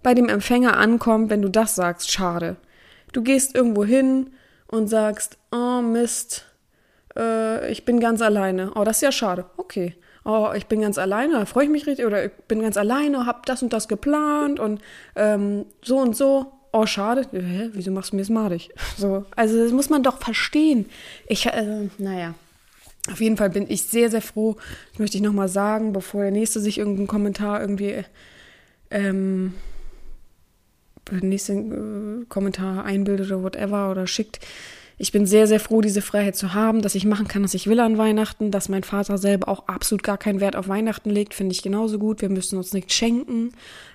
bei 0.03 0.13
dem 0.13 0.29
Empfänger 0.29 0.77
ankommt, 0.77 1.31
wenn 1.31 1.41
du 1.41 1.49
das 1.49 1.73
sagst. 1.73 2.11
Schade. 2.11 2.57
Du 3.13 3.23
gehst 3.23 3.55
irgendwo 3.55 3.83
hin 3.83 4.29
und 4.67 4.87
sagst, 4.87 5.37
oh 5.51 5.81
Mist, 5.81 6.45
äh, 7.17 7.71
ich 7.71 7.83
bin 7.85 7.99
ganz 7.99 8.21
alleine. 8.21 8.73
Oh, 8.75 8.83
das 8.83 8.97
ist 8.97 9.01
ja 9.01 9.11
schade. 9.11 9.45
Okay. 9.57 9.95
Oh, 10.25 10.51
ich 10.55 10.67
bin 10.67 10.81
ganz 10.81 10.97
alleine, 10.97 11.33
da 11.33 11.45
freue 11.45 11.65
ich 11.65 11.69
mich 11.71 11.87
richtig. 11.87 12.05
Oder 12.05 12.25
ich 12.25 12.31
bin 12.47 12.61
ganz 12.61 12.77
alleine, 12.77 13.25
hab 13.25 13.45
das 13.47 13.63
und 13.63 13.73
das 13.73 13.87
geplant 13.87 14.59
und 14.59 14.81
ähm, 15.15 15.65
so 15.81 15.97
und 15.97 16.15
so 16.15 16.51
oh, 16.73 16.85
schade, 16.85 17.27
hä, 17.31 17.69
wieso 17.73 17.91
machst 17.91 18.11
du 18.11 18.17
mir 18.17 18.23
das 18.23 18.29
madig? 18.29 18.69
So, 18.97 19.25
also 19.35 19.57
das 19.57 19.71
muss 19.71 19.89
man 19.89 20.03
doch 20.03 20.19
verstehen. 20.19 20.87
Ich, 21.27 21.45
äh, 21.45 21.87
naja, 21.97 22.33
auf 23.11 23.21
jeden 23.21 23.37
Fall 23.37 23.51
bin 23.51 23.69
ich 23.69 23.83
sehr, 23.83 24.09
sehr 24.09 24.21
froh, 24.21 24.57
das 24.91 24.99
möchte 24.99 25.17
ich 25.17 25.23
nochmal 25.23 25.49
sagen, 25.49 25.93
bevor 25.93 26.23
der 26.23 26.31
Nächste 26.31 26.59
sich 26.59 26.79
irgendeinen 26.79 27.07
Kommentar 27.07 27.61
irgendwie, 27.61 28.03
ähm, 28.89 29.53
den 31.11 31.29
nächsten 31.29 32.21
äh, 32.21 32.25
Kommentar 32.25 32.85
einbildet 32.85 33.27
oder 33.27 33.43
whatever 33.43 33.91
oder 33.91 34.07
schickt. 34.07 34.39
Ich 34.97 35.11
bin 35.11 35.25
sehr, 35.25 35.47
sehr 35.47 35.59
froh, 35.59 35.81
diese 35.81 36.01
Freiheit 36.01 36.35
zu 36.35 36.53
haben, 36.53 36.81
dass 36.81 36.95
ich 36.95 37.05
machen 37.05 37.27
kann, 37.27 37.43
was 37.43 37.55
ich 37.55 37.67
will 37.67 37.79
an 37.81 37.97
Weihnachten, 37.97 38.51
dass 38.51 38.69
mein 38.69 38.83
Vater 38.83 39.17
selber 39.17 39.49
auch 39.49 39.67
absolut 39.67 40.03
gar 40.03 40.17
keinen 40.17 40.39
Wert 40.39 40.55
auf 40.55 40.69
Weihnachten 40.69 41.09
legt, 41.09 41.33
finde 41.33 41.53
ich 41.53 41.61
genauso 41.61 41.99
gut. 41.99 42.21
Wir 42.21 42.29
müssen 42.29 42.57
uns 42.57 42.73
nichts 42.73 42.93
schenken. 42.93 43.51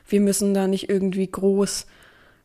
Wir 0.06 0.20
müssen 0.20 0.54
da 0.54 0.66
nicht 0.66 0.90
irgendwie 0.90 1.26
groß 1.26 1.86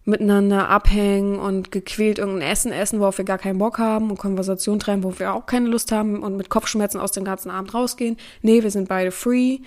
miteinander 0.05 0.69
abhängen 0.69 1.39
und 1.39 1.71
gequält 1.71 2.19
irgendein 2.19 2.49
Essen 2.49 2.71
essen, 2.71 2.99
worauf 2.99 3.17
wir 3.17 3.25
gar 3.25 3.37
keinen 3.37 3.57
Bock 3.57 3.77
haben 3.77 4.09
und 4.09 4.17
Konversation 4.17 4.79
treiben, 4.79 5.03
wo 5.03 5.17
wir 5.17 5.33
auch 5.33 5.45
keine 5.45 5.69
Lust 5.69 5.91
haben 5.91 6.21
und 6.21 6.35
mit 6.35 6.49
Kopfschmerzen 6.49 6.99
aus 6.99 7.11
dem 7.11 7.23
ganzen 7.23 7.49
Abend 7.49 7.73
rausgehen. 7.73 8.17
Nee, 8.41 8.63
wir 8.63 8.71
sind 8.71 8.89
beide 8.89 9.11
free. 9.11 9.59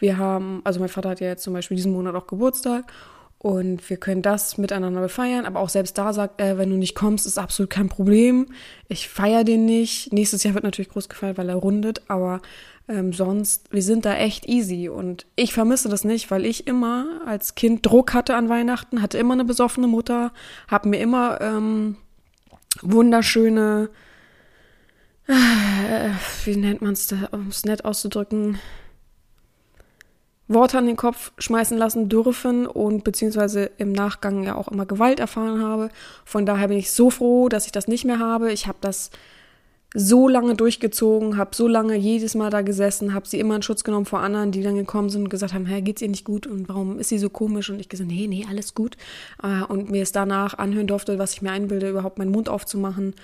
Wir 0.00 0.18
haben, 0.18 0.60
also 0.64 0.80
mein 0.80 0.88
Vater 0.88 1.10
hat 1.10 1.20
ja 1.20 1.28
jetzt 1.28 1.44
zum 1.44 1.54
Beispiel 1.54 1.76
diesen 1.76 1.92
Monat 1.92 2.14
auch 2.16 2.26
Geburtstag 2.26 2.92
und 3.38 3.90
wir 3.90 3.98
können 3.98 4.22
das 4.22 4.56
miteinander 4.56 5.02
befeiern, 5.02 5.44
aber 5.44 5.60
auch 5.60 5.68
selbst 5.68 5.98
da 5.98 6.14
sagt 6.14 6.40
er, 6.40 6.56
wenn 6.56 6.70
du 6.70 6.76
nicht 6.76 6.94
kommst, 6.94 7.26
ist 7.26 7.38
absolut 7.38 7.68
kein 7.70 7.90
Problem. 7.90 8.46
Ich 8.88 9.10
feiere 9.10 9.44
den 9.44 9.66
nicht. 9.66 10.14
Nächstes 10.14 10.42
Jahr 10.44 10.54
wird 10.54 10.64
natürlich 10.64 10.88
groß 10.88 11.10
gefeiert, 11.10 11.36
weil 11.36 11.50
er 11.50 11.56
rundet, 11.56 12.00
aber 12.08 12.40
ähm, 12.86 13.12
sonst, 13.12 13.72
wir 13.72 13.82
sind 13.82 14.04
da 14.04 14.14
echt 14.14 14.46
easy 14.46 14.88
und 14.88 15.26
ich 15.36 15.54
vermisse 15.54 15.88
das 15.88 16.04
nicht, 16.04 16.30
weil 16.30 16.44
ich 16.44 16.66
immer 16.66 17.22
als 17.26 17.54
Kind 17.54 17.86
Druck 17.86 18.12
hatte 18.12 18.36
an 18.36 18.48
Weihnachten, 18.48 19.00
hatte 19.00 19.18
immer 19.18 19.34
eine 19.34 19.44
besoffene 19.44 19.86
Mutter, 19.86 20.32
habe 20.68 20.90
mir 20.90 20.98
immer 20.98 21.40
ähm, 21.40 21.96
wunderschöne, 22.82 23.88
äh, 25.26 26.10
wie 26.44 26.56
nennt 26.56 26.82
man 26.82 26.92
es 26.92 27.06
da, 27.06 27.28
um 27.32 27.48
es 27.48 27.64
nett 27.64 27.84
auszudrücken, 27.86 28.58
Worte 30.46 30.76
an 30.76 30.86
den 30.86 30.96
Kopf 30.96 31.32
schmeißen 31.38 31.78
lassen 31.78 32.10
dürfen 32.10 32.66
und 32.66 33.02
beziehungsweise 33.02 33.70
im 33.78 33.92
Nachgang 33.92 34.42
ja 34.42 34.56
auch 34.56 34.68
immer 34.68 34.84
Gewalt 34.84 35.20
erfahren 35.20 35.62
habe. 35.62 35.88
Von 36.26 36.44
daher 36.44 36.68
bin 36.68 36.76
ich 36.76 36.90
so 36.90 37.08
froh, 37.08 37.48
dass 37.48 37.64
ich 37.64 37.72
das 37.72 37.88
nicht 37.88 38.04
mehr 38.04 38.18
habe. 38.18 38.52
Ich 38.52 38.66
habe 38.66 38.76
das 38.82 39.10
so 39.96 40.28
lange 40.28 40.56
durchgezogen, 40.56 41.36
habe 41.36 41.54
so 41.54 41.68
lange 41.68 41.94
jedes 41.94 42.34
Mal 42.34 42.50
da 42.50 42.62
gesessen, 42.62 43.14
habe 43.14 43.28
sie 43.28 43.38
immer 43.38 43.54
in 43.54 43.62
Schutz 43.62 43.84
genommen 43.84 44.06
vor 44.06 44.18
anderen, 44.18 44.50
die 44.50 44.62
dann 44.62 44.74
gekommen 44.74 45.08
sind 45.08 45.22
und 45.22 45.28
gesagt 45.28 45.54
haben, 45.54 45.66
hey, 45.66 45.82
geht's 45.82 46.02
ihr 46.02 46.08
nicht 46.08 46.24
gut 46.24 46.48
und 46.48 46.68
warum 46.68 46.98
ist 46.98 47.10
sie 47.10 47.18
so 47.18 47.30
komisch? 47.30 47.70
Und 47.70 47.78
ich 47.78 47.88
gesagt, 47.88 48.10
nee, 48.10 48.26
nee, 48.26 48.44
alles 48.50 48.74
gut. 48.74 48.96
Äh, 49.40 49.62
und 49.62 49.90
mir 49.90 50.02
es 50.02 50.10
danach 50.10 50.58
anhören 50.58 50.88
durfte, 50.88 51.20
was 51.20 51.34
ich 51.34 51.42
mir 51.42 51.52
einbilde, 51.52 51.88
überhaupt 51.88 52.18
meinen 52.18 52.32
Mund 52.32 52.48
aufzumachen. 52.48 53.14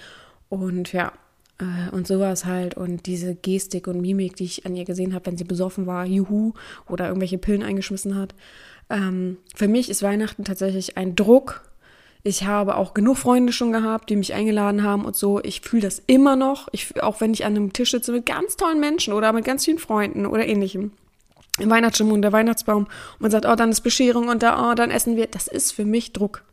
Und 0.49 0.93
ja, 0.93 1.13
äh, 1.59 1.91
und 1.95 2.07
sowas 2.07 2.45
halt. 2.45 2.77
Und 2.77 3.07
diese 3.07 3.35
Gestik 3.35 3.89
und 3.89 4.01
Mimik, 4.01 4.37
die 4.37 4.45
ich 4.45 4.65
an 4.65 4.77
ihr 4.77 4.85
gesehen 4.85 5.13
habe, 5.13 5.27
wenn 5.27 5.37
sie 5.37 5.45
besoffen 5.45 5.87
war, 5.87 6.07
juhu, 6.07 6.53
oder 6.89 7.09
irgendwelche 7.09 7.39
Pillen 7.39 7.65
eingeschmissen 7.65 8.17
hat. 8.17 8.37
Ähm, 8.91 9.39
für 9.57 9.67
mich 9.67 9.91
ist 9.91 10.03
Weihnachten 10.05 10.45
tatsächlich 10.45 10.97
ein 10.97 11.17
Druck, 11.17 11.63
ich 12.23 12.45
habe 12.45 12.77
auch 12.77 12.93
genug 12.93 13.17
Freunde 13.17 13.53
schon 13.53 13.73
gehabt, 13.73 14.11
die 14.11 14.17
mich 14.17 14.35
eingeladen 14.35 14.83
haben 14.83 15.05
und 15.05 15.17
so. 15.17 15.41
Ich 15.43 15.63
fühle 15.63 15.83
das 15.83 16.03
immer 16.07 16.37
noch. 16.37 16.69
Ich, 16.73 17.03
auch 17.03 17.21
wenn 17.21 17.33
ich 17.33 17.45
an 17.45 17.57
einem 17.57 17.73
Tisch 17.73 17.93
sitze 17.93 18.13
mit 18.13 18.27
ganz 18.27 18.57
tollen 18.57 18.81
Menschen 18.81 19.15
oder 19.15 19.33
mit 19.33 19.45
ganz 19.45 19.65
vielen 19.65 19.79
Freunden 19.79 20.27
oder 20.27 20.47
ähnlichem. 20.47 20.93
Im 21.59 21.71
Weihnachtsstimmung 21.71 22.15
und 22.15 22.23
der 22.23 22.33
Weihnachtsbaum. 22.33 22.85
Und 22.85 23.21
man 23.21 23.31
sagt, 23.31 23.47
oh, 23.47 23.55
dann 23.55 23.71
ist 23.71 23.81
Bescherung 23.81 24.29
und 24.29 24.43
da, 24.43 24.71
oh, 24.71 24.75
dann 24.75 24.91
essen 24.91 25.17
wir. 25.17 25.27
Das 25.27 25.47
ist 25.47 25.73
für 25.73 25.85
mich 25.85 26.13
Druck. 26.13 26.45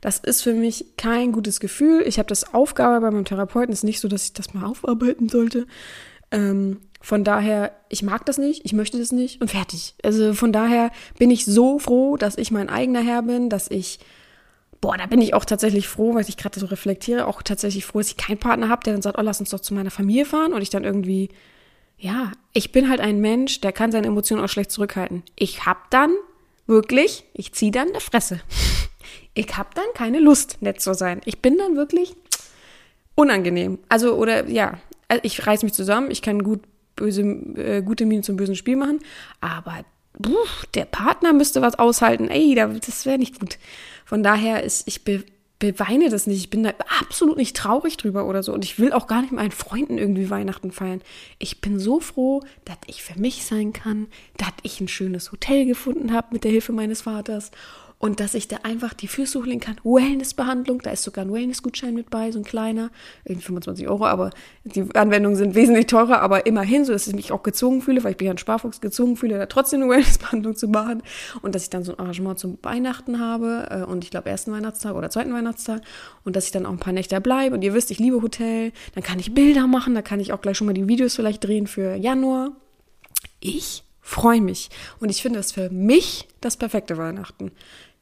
Das 0.00 0.18
ist 0.18 0.42
für 0.42 0.52
mich 0.52 0.84
kein 0.98 1.32
gutes 1.32 1.60
Gefühl. 1.60 2.02
Ich 2.06 2.18
habe 2.18 2.28
das 2.28 2.52
Aufgabe 2.52 3.00
bei 3.00 3.10
meinem 3.10 3.24
Therapeuten. 3.24 3.72
Es 3.72 3.80
ist 3.80 3.84
nicht 3.84 4.00
so, 4.00 4.08
dass 4.08 4.24
ich 4.24 4.32
das 4.34 4.52
mal 4.52 4.66
aufarbeiten 4.66 5.30
sollte. 5.30 5.66
Ähm, 6.30 6.80
von 7.00 7.24
daher, 7.24 7.72
ich 7.88 8.02
mag 8.02 8.26
das 8.26 8.38
nicht, 8.38 8.64
ich 8.64 8.72
möchte 8.72 8.98
das 8.98 9.12
nicht 9.12 9.40
und 9.40 9.50
fertig. 9.50 9.94
Also 10.02 10.34
von 10.34 10.52
daher 10.52 10.90
bin 11.18 11.30
ich 11.30 11.44
so 11.46 11.78
froh, 11.78 12.16
dass 12.16 12.36
ich 12.36 12.50
mein 12.50 12.68
eigener 12.68 13.02
Herr 13.02 13.22
bin, 13.22 13.48
dass 13.48 13.70
ich 13.70 13.98
boah, 14.84 14.98
da 14.98 15.06
bin 15.06 15.22
ich 15.22 15.32
auch 15.32 15.46
tatsächlich 15.46 15.88
froh, 15.88 16.14
weil 16.14 16.28
ich 16.28 16.36
gerade 16.36 16.60
so 16.60 16.66
reflektiere, 16.66 17.26
auch 17.26 17.40
tatsächlich 17.40 17.86
froh, 17.86 18.00
dass 18.00 18.08
ich 18.08 18.18
keinen 18.18 18.36
Partner 18.36 18.68
habe, 18.68 18.82
der 18.84 18.92
dann 18.92 19.00
sagt, 19.00 19.18
oh, 19.18 19.22
lass 19.22 19.40
uns 19.40 19.48
doch 19.48 19.60
zu 19.60 19.72
meiner 19.72 19.90
Familie 19.90 20.26
fahren 20.26 20.52
und 20.52 20.60
ich 20.60 20.68
dann 20.68 20.84
irgendwie, 20.84 21.30
ja, 21.96 22.32
ich 22.52 22.70
bin 22.70 22.90
halt 22.90 23.00
ein 23.00 23.18
Mensch, 23.18 23.62
der 23.62 23.72
kann 23.72 23.92
seine 23.92 24.08
Emotionen 24.08 24.44
auch 24.44 24.48
schlecht 24.50 24.70
zurückhalten. 24.70 25.22
Ich 25.36 25.64
hab 25.64 25.88
dann 25.90 26.10
wirklich, 26.66 27.24
ich 27.32 27.54
zieh 27.54 27.70
dann 27.70 27.88
eine 27.88 28.00
Fresse. 28.00 28.40
Ich 29.36 29.56
hab 29.56 29.74
dann 29.74 29.84
keine 29.94 30.20
Lust, 30.20 30.62
nett 30.62 30.80
zu 30.80 30.94
sein. 30.94 31.20
Ich 31.24 31.42
bin 31.42 31.58
dann 31.58 31.74
wirklich 31.74 32.14
unangenehm. 33.16 33.80
Also, 33.88 34.14
oder 34.14 34.48
ja, 34.48 34.78
also 35.08 35.20
ich 35.24 35.44
reiß 35.44 35.64
mich 35.64 35.72
zusammen, 35.72 36.12
ich 36.12 36.22
kann 36.22 36.44
gut 36.44 36.60
böse, 36.94 37.22
äh, 37.22 37.82
gute 37.82 38.06
Miene 38.06 38.22
zum 38.22 38.36
bösen 38.36 38.54
Spiel 38.54 38.76
machen, 38.76 39.00
aber 39.40 39.84
puh, 40.20 40.36
der 40.74 40.84
Partner 40.84 41.32
müsste 41.32 41.62
was 41.62 41.78
aushalten. 41.78 42.28
Ey, 42.28 42.54
das 42.54 43.06
wäre 43.06 43.18
nicht 43.18 43.40
gut. 43.40 43.58
Von 44.04 44.22
daher 44.22 44.62
ist, 44.62 44.86
ich 44.86 45.04
be, 45.04 45.24
beweine 45.58 46.10
das 46.10 46.26
nicht. 46.26 46.38
Ich 46.38 46.50
bin 46.50 46.62
da 46.62 46.72
absolut 47.00 47.36
nicht 47.36 47.56
traurig 47.56 47.96
drüber 47.96 48.26
oder 48.26 48.42
so. 48.42 48.52
Und 48.52 48.64
ich 48.64 48.78
will 48.78 48.92
auch 48.92 49.06
gar 49.06 49.22
nicht 49.22 49.30
mit 49.30 49.40
meinen 49.40 49.50
Freunden 49.50 49.98
irgendwie 49.98 50.30
Weihnachten 50.30 50.72
feiern. 50.72 51.02
Ich 51.38 51.60
bin 51.60 51.78
so 51.78 52.00
froh, 52.00 52.42
dass 52.64 52.78
ich 52.86 53.02
für 53.02 53.18
mich 53.18 53.44
sein 53.44 53.72
kann, 53.72 54.08
dass 54.36 54.52
ich 54.62 54.80
ein 54.80 54.88
schönes 54.88 55.32
Hotel 55.32 55.64
gefunden 55.64 56.12
habe 56.12 56.28
mit 56.32 56.44
der 56.44 56.50
Hilfe 56.50 56.72
meines 56.72 57.02
Vaters 57.02 57.50
und 57.98 58.20
dass 58.20 58.34
ich 58.34 58.48
da 58.48 58.58
einfach 58.64 58.92
die 58.92 59.08
Füße 59.08 59.38
hochlegen 59.38 59.60
kann. 59.60 59.76
Wellnessbehandlung, 59.82 60.80
da 60.82 60.90
ist 60.90 61.04
sogar 61.04 61.24
ein 61.24 61.32
Wellnessgutschein 61.32 61.94
mit 61.94 62.10
bei, 62.10 62.30
so 62.32 62.38
ein 62.38 62.44
kleiner, 62.44 62.90
irgendwie 63.24 63.46
25 63.46 63.88
Euro, 63.88 64.06
aber 64.06 64.30
die 64.64 64.84
Anwendungen 64.94 65.36
sind 65.36 65.54
wesentlich 65.54 65.86
teurer, 65.86 66.20
aber 66.20 66.46
immerhin, 66.46 66.84
so 66.84 66.92
dass 66.92 67.06
ich 67.06 67.14
mich 67.14 67.32
auch 67.32 67.42
gezwungen 67.42 67.80
fühle, 67.80 68.04
weil 68.04 68.14
ich 68.14 68.20
ja 68.20 68.30
ein 68.30 68.38
Sparfuchs, 68.38 68.80
gezwungen 68.80 69.16
fühle, 69.16 69.38
da 69.38 69.46
trotzdem 69.46 69.82
eine 69.82 69.90
Wellnessbehandlung 69.90 70.56
zu 70.56 70.68
machen. 70.68 71.02
Und 71.42 71.54
dass 71.54 71.62
ich 71.62 71.70
dann 71.70 71.84
so 71.84 71.92
ein 71.92 71.98
Arrangement 71.98 72.38
zum 72.38 72.58
Weihnachten 72.62 73.20
habe 73.20 73.68
äh, 73.70 73.90
und 73.90 74.04
ich 74.04 74.10
glaube 74.10 74.28
ersten 74.28 74.52
Weihnachtstag 74.52 74.94
oder 74.94 75.10
zweiten 75.10 75.32
Weihnachtstag. 75.32 75.82
Und 76.24 76.36
dass 76.36 76.46
ich 76.46 76.52
dann 76.52 76.66
auch 76.66 76.72
ein 76.72 76.78
paar 76.78 76.92
Nächte 76.92 77.20
bleibe 77.20 77.54
und 77.54 77.62
ihr 77.62 77.74
wisst, 77.74 77.90
ich 77.90 77.98
liebe 77.98 78.20
Hotel, 78.20 78.72
dann 78.94 79.02
kann 79.02 79.18
ich 79.18 79.34
Bilder 79.34 79.66
machen, 79.66 79.94
da 79.94 80.02
kann 80.02 80.20
ich 80.20 80.32
auch 80.32 80.40
gleich 80.40 80.56
schon 80.56 80.66
mal 80.66 80.74
die 80.74 80.88
Videos 80.88 81.14
vielleicht 81.14 81.44
drehen 81.44 81.66
für 81.66 81.94
Januar. 81.94 82.52
Ich 83.40 83.83
freue 84.04 84.42
mich. 84.42 84.68
Und 85.00 85.08
ich 85.08 85.22
finde 85.22 85.38
das 85.40 85.50
für 85.50 85.70
mich 85.70 86.28
das 86.40 86.56
perfekte 86.56 86.98
Weihnachten 86.98 87.50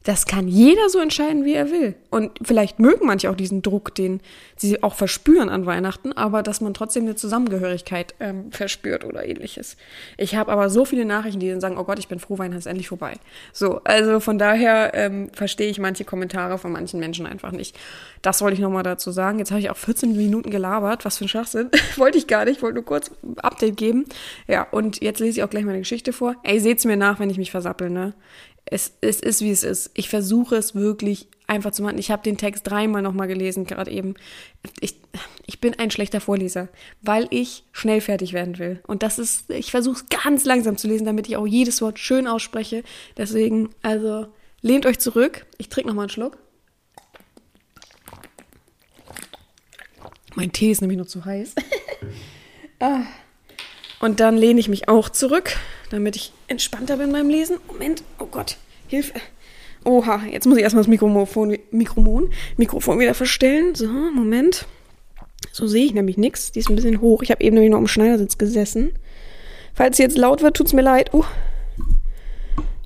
Das 0.03 0.25
kann 0.25 0.47
jeder 0.47 0.89
so 0.89 0.99
entscheiden, 0.99 1.45
wie 1.45 1.53
er 1.53 1.71
will. 1.71 1.95
Und 2.09 2.31
vielleicht 2.41 2.79
mögen 2.79 3.05
manche 3.05 3.29
auch 3.29 3.35
diesen 3.35 3.61
Druck, 3.61 3.95
den 3.95 4.19
sie 4.57 4.83
auch 4.83 4.95
verspüren 4.95 5.49
an 5.49 5.65
Weihnachten, 5.65 6.11
aber 6.13 6.43
dass 6.43 6.61
man 6.61 6.73
trotzdem 6.73 7.03
eine 7.03 7.15
Zusammengehörigkeit 7.15 8.13
ähm, 8.19 8.51
verspürt 8.51 9.05
oder 9.05 9.25
ähnliches. 9.25 9.77
Ich 10.17 10.35
habe 10.35 10.51
aber 10.51 10.69
so 10.69 10.85
viele 10.85 11.05
Nachrichten, 11.05 11.39
die 11.39 11.49
dann 11.49 11.61
sagen, 11.61 11.77
oh 11.77 11.85
Gott, 11.85 11.99
ich 11.99 12.07
bin 12.07 12.19
froh, 12.19 12.37
Weihnachten 12.37 12.59
ist 12.59 12.65
endlich 12.65 12.89
vorbei. 12.89 13.13
So, 13.53 13.81
also 13.85 14.19
von 14.19 14.37
daher 14.37 14.91
ähm, 14.93 15.29
verstehe 15.33 15.69
ich 15.69 15.79
manche 15.79 16.03
Kommentare 16.03 16.57
von 16.57 16.71
manchen 16.71 16.99
Menschen 16.99 17.25
einfach 17.25 17.51
nicht. 17.51 17.77
Das 18.21 18.41
wollte 18.41 18.55
ich 18.55 18.61
nochmal 18.61 18.83
dazu 18.83 19.11
sagen. 19.11 19.39
Jetzt 19.39 19.51
habe 19.51 19.59
ich 19.59 19.69
auch 19.69 19.77
14 19.77 20.15
Minuten 20.15 20.49
gelabert. 20.49 21.05
Was 21.05 21.17
für 21.17 21.25
ein 21.25 21.29
Schwachsinn. 21.29 21.69
wollte 21.95 22.17
ich 22.17 22.27
gar 22.27 22.45
nicht. 22.45 22.61
wollte 22.61 22.75
nur 22.75 22.85
kurz 22.85 23.11
ein 23.23 23.37
Update 23.39 23.77
geben. 23.77 24.05
Ja, 24.47 24.67
und 24.69 25.01
jetzt 25.01 25.19
lese 25.19 25.39
ich 25.39 25.43
auch 25.43 25.49
gleich 25.49 25.65
meine 25.65 25.79
Geschichte 25.79 26.13
vor. 26.13 26.35
Ey, 26.43 26.59
seht's 26.59 26.85
mir 26.85 26.97
nach, 26.97 27.19
wenn 27.19 27.29
ich 27.29 27.37
mich 27.37 27.51
versappel, 27.51 27.89
ne? 27.89 28.13
Es, 28.73 28.93
es 29.01 29.19
ist, 29.19 29.41
wie 29.41 29.51
es 29.51 29.63
ist. 29.63 29.91
Ich 29.93 30.09
versuche 30.09 30.55
es 30.55 30.73
wirklich 30.73 31.27
einfach 31.45 31.71
zu 31.71 31.83
machen. 31.83 31.99
Ich 31.99 32.09
habe 32.09 32.23
den 32.23 32.37
Text 32.37 32.67
dreimal 32.67 33.03
nochmal 33.03 33.27
gelesen, 33.27 33.65
gerade 33.65 33.91
eben. 33.91 34.15
Ich, 34.79 34.95
ich 35.45 35.61
bin 35.61 35.77
ein 35.77 35.91
schlechter 35.91 36.19
Vorleser, 36.19 36.69
weil 37.03 37.27
ich 37.29 37.65
schnell 37.71 38.01
fertig 38.01 38.33
werden 38.33 38.57
will. 38.57 38.81
Und 38.87 39.03
das 39.03 39.19
ist, 39.19 39.47
ich 39.51 39.69
versuche 39.69 39.97
es 39.97 40.23
ganz 40.23 40.43
langsam 40.45 40.75
zu 40.75 40.87
lesen, 40.87 41.05
damit 41.05 41.27
ich 41.27 41.37
auch 41.37 41.45
jedes 41.45 41.83
Wort 41.83 41.99
schön 41.99 42.25
ausspreche. 42.25 42.83
Deswegen, 43.15 43.69
also, 43.83 44.25
lehnt 44.61 44.87
euch 44.87 44.97
zurück. 44.97 45.45
Ich 45.59 45.69
trinke 45.69 45.89
nochmal 45.89 46.05
einen 46.05 46.09
Schluck. 46.09 46.39
Mein 50.33 50.51
Tee 50.51 50.71
ist 50.71 50.81
nämlich 50.81 50.97
noch 50.97 51.05
zu 51.05 51.25
heiß. 51.25 51.53
ah. 52.79 53.01
Und 53.99 54.19
dann 54.19 54.35
lehne 54.35 54.59
ich 54.59 54.67
mich 54.67 54.89
auch 54.89 55.09
zurück, 55.09 55.57
damit 55.91 56.15
ich 56.15 56.33
entspannter 56.47 56.97
bin 56.97 57.11
beim 57.11 57.29
Lesen. 57.29 57.59
Moment, 57.67 58.03
oh 58.17 58.25
Gott, 58.25 58.57
Hilfe. 58.93 59.13
Oha, 59.85 60.21
jetzt 60.31 60.45
muss 60.45 60.57
ich 60.57 60.63
erstmal 60.63 60.83
das 60.83 60.87
Mikrofon, 60.87 61.57
Mikrofon, 61.71 62.29
Mikrofon 62.57 62.99
wieder 62.99 63.15
verstellen. 63.15 63.73
So, 63.73 63.87
Moment. 63.87 64.67
So 65.51 65.65
sehe 65.65 65.85
ich 65.85 65.93
nämlich 65.93 66.17
nichts. 66.17 66.51
Die 66.51 66.59
ist 66.59 66.69
ein 66.69 66.75
bisschen 66.75 67.01
hoch. 67.01 67.23
Ich 67.23 67.31
habe 67.31 67.43
eben 67.43 67.55
nämlich 67.55 67.71
noch 67.71 67.79
am 67.79 67.87
Schneidersitz 67.87 68.37
gesessen. 68.37 68.93
Falls 69.73 69.97
sie 69.97 70.03
jetzt 70.03 70.17
laut 70.17 70.43
wird, 70.43 70.55
tut's 70.55 70.73
mir 70.73 70.83
leid. 70.83 71.09
Oh. 71.11 71.25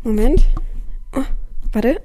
Moment. 0.04 0.46
Oh, 1.14 1.24
warte. 1.74 2.00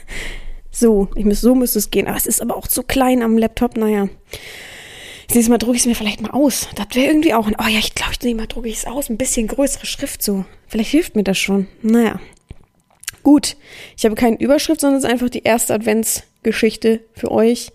so, 0.70 1.08
ich 1.14 1.24
muss, 1.24 1.40
so 1.40 1.54
müsste 1.54 1.78
es 1.78 1.90
gehen. 1.90 2.06
Aber 2.06 2.18
es 2.18 2.26
ist 2.26 2.42
aber 2.42 2.56
auch 2.58 2.68
zu 2.68 2.82
klein 2.82 3.22
am 3.22 3.38
Laptop. 3.38 3.78
Naja. 3.78 4.10
Nächstes 5.30 5.48
Mal 5.48 5.58
drucke 5.58 5.76
ich 5.76 5.82
es 5.82 5.86
mir 5.86 5.94
vielleicht 5.94 6.20
mal 6.20 6.32
aus. 6.32 6.68
Das 6.76 6.88
wäre 6.92 7.06
irgendwie 7.06 7.32
auch 7.32 7.46
ein. 7.46 7.56
Oh 7.58 7.68
ja, 7.68 7.78
ich 7.78 7.94
glaube, 7.94 8.12
nächstes 8.12 8.34
Mal 8.34 8.46
drucke 8.46 8.68
ich 8.68 8.76
es 8.76 8.86
aus. 8.86 9.08
Ein 9.08 9.16
bisschen 9.16 9.46
größere 9.48 9.86
Schrift 9.86 10.22
so. 10.22 10.44
Vielleicht 10.66 10.90
hilft 10.90 11.16
mir 11.16 11.24
das 11.24 11.38
schon. 11.38 11.68
Naja. 11.82 12.20
Gut. 13.22 13.56
Ich 13.96 14.04
habe 14.04 14.14
keine 14.14 14.38
Überschrift, 14.40 14.80
sondern 14.80 14.98
es 14.98 15.04
ist 15.04 15.10
einfach 15.10 15.30
die 15.30 15.42
erste 15.42 15.74
Adventsgeschichte 15.74 17.00
für 17.14 17.30
euch. 17.30 17.72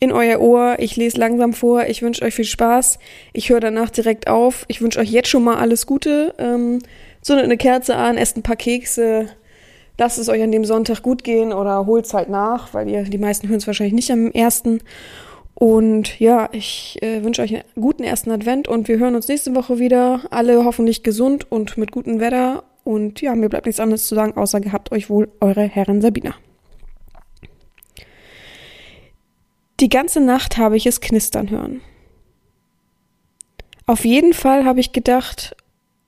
In 0.00 0.12
euer 0.12 0.40
Ohr. 0.40 0.76
Ich 0.78 0.96
lese 0.96 1.18
langsam 1.18 1.52
vor. 1.52 1.86
Ich 1.86 2.02
wünsche 2.02 2.22
euch 2.24 2.34
viel 2.34 2.44
Spaß. 2.44 2.98
Ich 3.32 3.50
höre 3.50 3.60
danach 3.60 3.90
direkt 3.90 4.28
auf. 4.28 4.64
Ich 4.68 4.82
wünsche 4.82 4.98
euch 5.00 5.10
jetzt 5.10 5.28
schon 5.28 5.44
mal 5.44 5.56
alles 5.56 5.86
Gute. 5.86 6.34
Ähm, 6.38 6.80
zündet 7.22 7.44
eine 7.44 7.56
Kerze 7.56 7.96
an, 7.96 8.18
esst 8.18 8.36
ein 8.36 8.42
paar 8.42 8.56
Kekse. 8.56 9.28
Lasst 9.96 10.18
es 10.18 10.28
euch 10.28 10.42
an 10.42 10.52
dem 10.52 10.64
Sonntag 10.64 11.02
gut 11.02 11.22
gehen 11.24 11.52
oder 11.52 11.86
holt 11.86 12.04
es 12.04 12.14
halt 12.14 12.28
nach, 12.28 12.74
weil 12.74 12.88
ihr 12.88 13.04
die 13.04 13.18
meisten 13.18 13.48
hören 13.48 13.58
es 13.58 13.66
wahrscheinlich 13.66 13.94
nicht 13.94 14.10
am 14.10 14.30
ersten. 14.32 14.80
Und 15.54 16.18
ja, 16.18 16.48
ich 16.50 16.98
äh, 17.00 17.22
wünsche 17.22 17.42
euch 17.42 17.54
einen 17.54 17.62
guten 17.76 18.02
ersten 18.02 18.32
Advent 18.32 18.66
und 18.66 18.88
wir 18.88 18.98
hören 18.98 19.14
uns 19.14 19.28
nächste 19.28 19.54
Woche 19.54 19.78
wieder. 19.78 20.22
Alle 20.30 20.64
hoffentlich 20.64 21.04
gesund 21.04 21.50
und 21.50 21.78
mit 21.78 21.92
gutem 21.92 22.18
Wetter. 22.18 22.64
Und 22.84 23.22
ja, 23.22 23.34
mir 23.34 23.48
bleibt 23.48 23.66
nichts 23.66 23.80
anderes 23.80 24.06
zu 24.06 24.14
sagen, 24.14 24.36
außer 24.36 24.60
gehabt 24.60 24.92
euch 24.92 25.08
wohl 25.08 25.32
eure 25.40 25.62
Herren 25.62 26.02
Sabina. 26.02 26.34
Die 29.80 29.88
ganze 29.88 30.20
Nacht 30.20 30.58
habe 30.58 30.76
ich 30.76 30.86
es 30.86 31.00
knistern 31.00 31.50
hören. 31.50 31.80
Auf 33.86 34.04
jeden 34.04 34.32
Fall 34.32 34.64
habe 34.64 34.80
ich 34.80 34.92
gedacht 34.92 35.56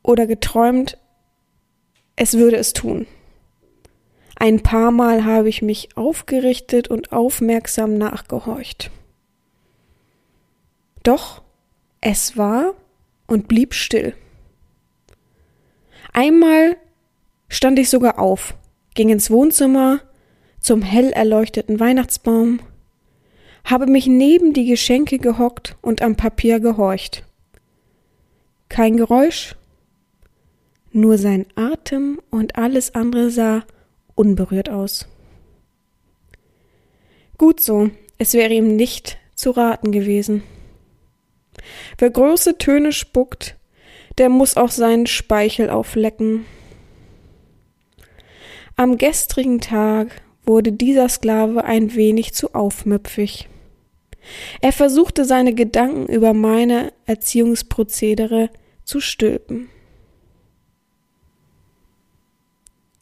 oder 0.02 0.26
geträumt, 0.26 0.98
es 2.14 2.34
würde 2.34 2.56
es 2.56 2.72
tun. 2.72 3.06
Ein 4.36 4.62
paar 4.62 4.90
Mal 4.90 5.24
habe 5.24 5.48
ich 5.48 5.62
mich 5.62 5.96
aufgerichtet 5.96 6.88
und 6.88 7.12
aufmerksam 7.12 7.98
nachgehorcht. 7.98 8.90
Doch 11.02 11.42
es 12.00 12.36
war 12.36 12.74
und 13.26 13.48
blieb 13.48 13.74
still. 13.74 14.14
Einmal 16.16 16.78
stand 17.50 17.78
ich 17.78 17.90
sogar 17.90 18.18
auf, 18.18 18.54
ging 18.94 19.10
ins 19.10 19.30
Wohnzimmer 19.30 20.00
zum 20.58 20.80
hell 20.80 21.10
erleuchteten 21.10 21.78
Weihnachtsbaum, 21.78 22.60
habe 23.64 23.86
mich 23.86 24.06
neben 24.06 24.54
die 24.54 24.64
Geschenke 24.64 25.18
gehockt 25.18 25.76
und 25.82 26.00
am 26.00 26.16
Papier 26.16 26.58
gehorcht. 26.58 27.22
Kein 28.70 28.96
Geräusch, 28.96 29.56
nur 30.90 31.18
sein 31.18 31.44
Atem 31.54 32.18
und 32.30 32.56
alles 32.56 32.94
andere 32.94 33.28
sah 33.28 33.66
unberührt 34.14 34.70
aus. 34.70 35.06
Gut 37.36 37.60
so, 37.60 37.90
es 38.16 38.32
wäre 38.32 38.54
ihm 38.54 38.74
nicht 38.74 39.18
zu 39.34 39.50
raten 39.50 39.92
gewesen. 39.92 40.44
Wer 41.98 42.08
große 42.08 42.56
Töne 42.56 42.92
spuckt, 42.92 43.56
der 44.18 44.28
muss 44.28 44.56
auch 44.56 44.70
seinen 44.70 45.06
Speichel 45.06 45.70
auflecken. 45.70 46.44
Am 48.76 48.98
gestrigen 48.98 49.60
Tag 49.60 50.22
wurde 50.44 50.72
dieser 50.72 51.08
Sklave 51.08 51.64
ein 51.64 51.94
wenig 51.94 52.34
zu 52.34 52.54
aufmüpfig. 52.54 53.48
Er 54.60 54.72
versuchte 54.72 55.24
seine 55.24 55.54
Gedanken 55.54 56.06
über 56.06 56.34
meine 56.34 56.92
Erziehungsprozedere 57.04 58.50
zu 58.84 59.00
stülpen. 59.00 59.68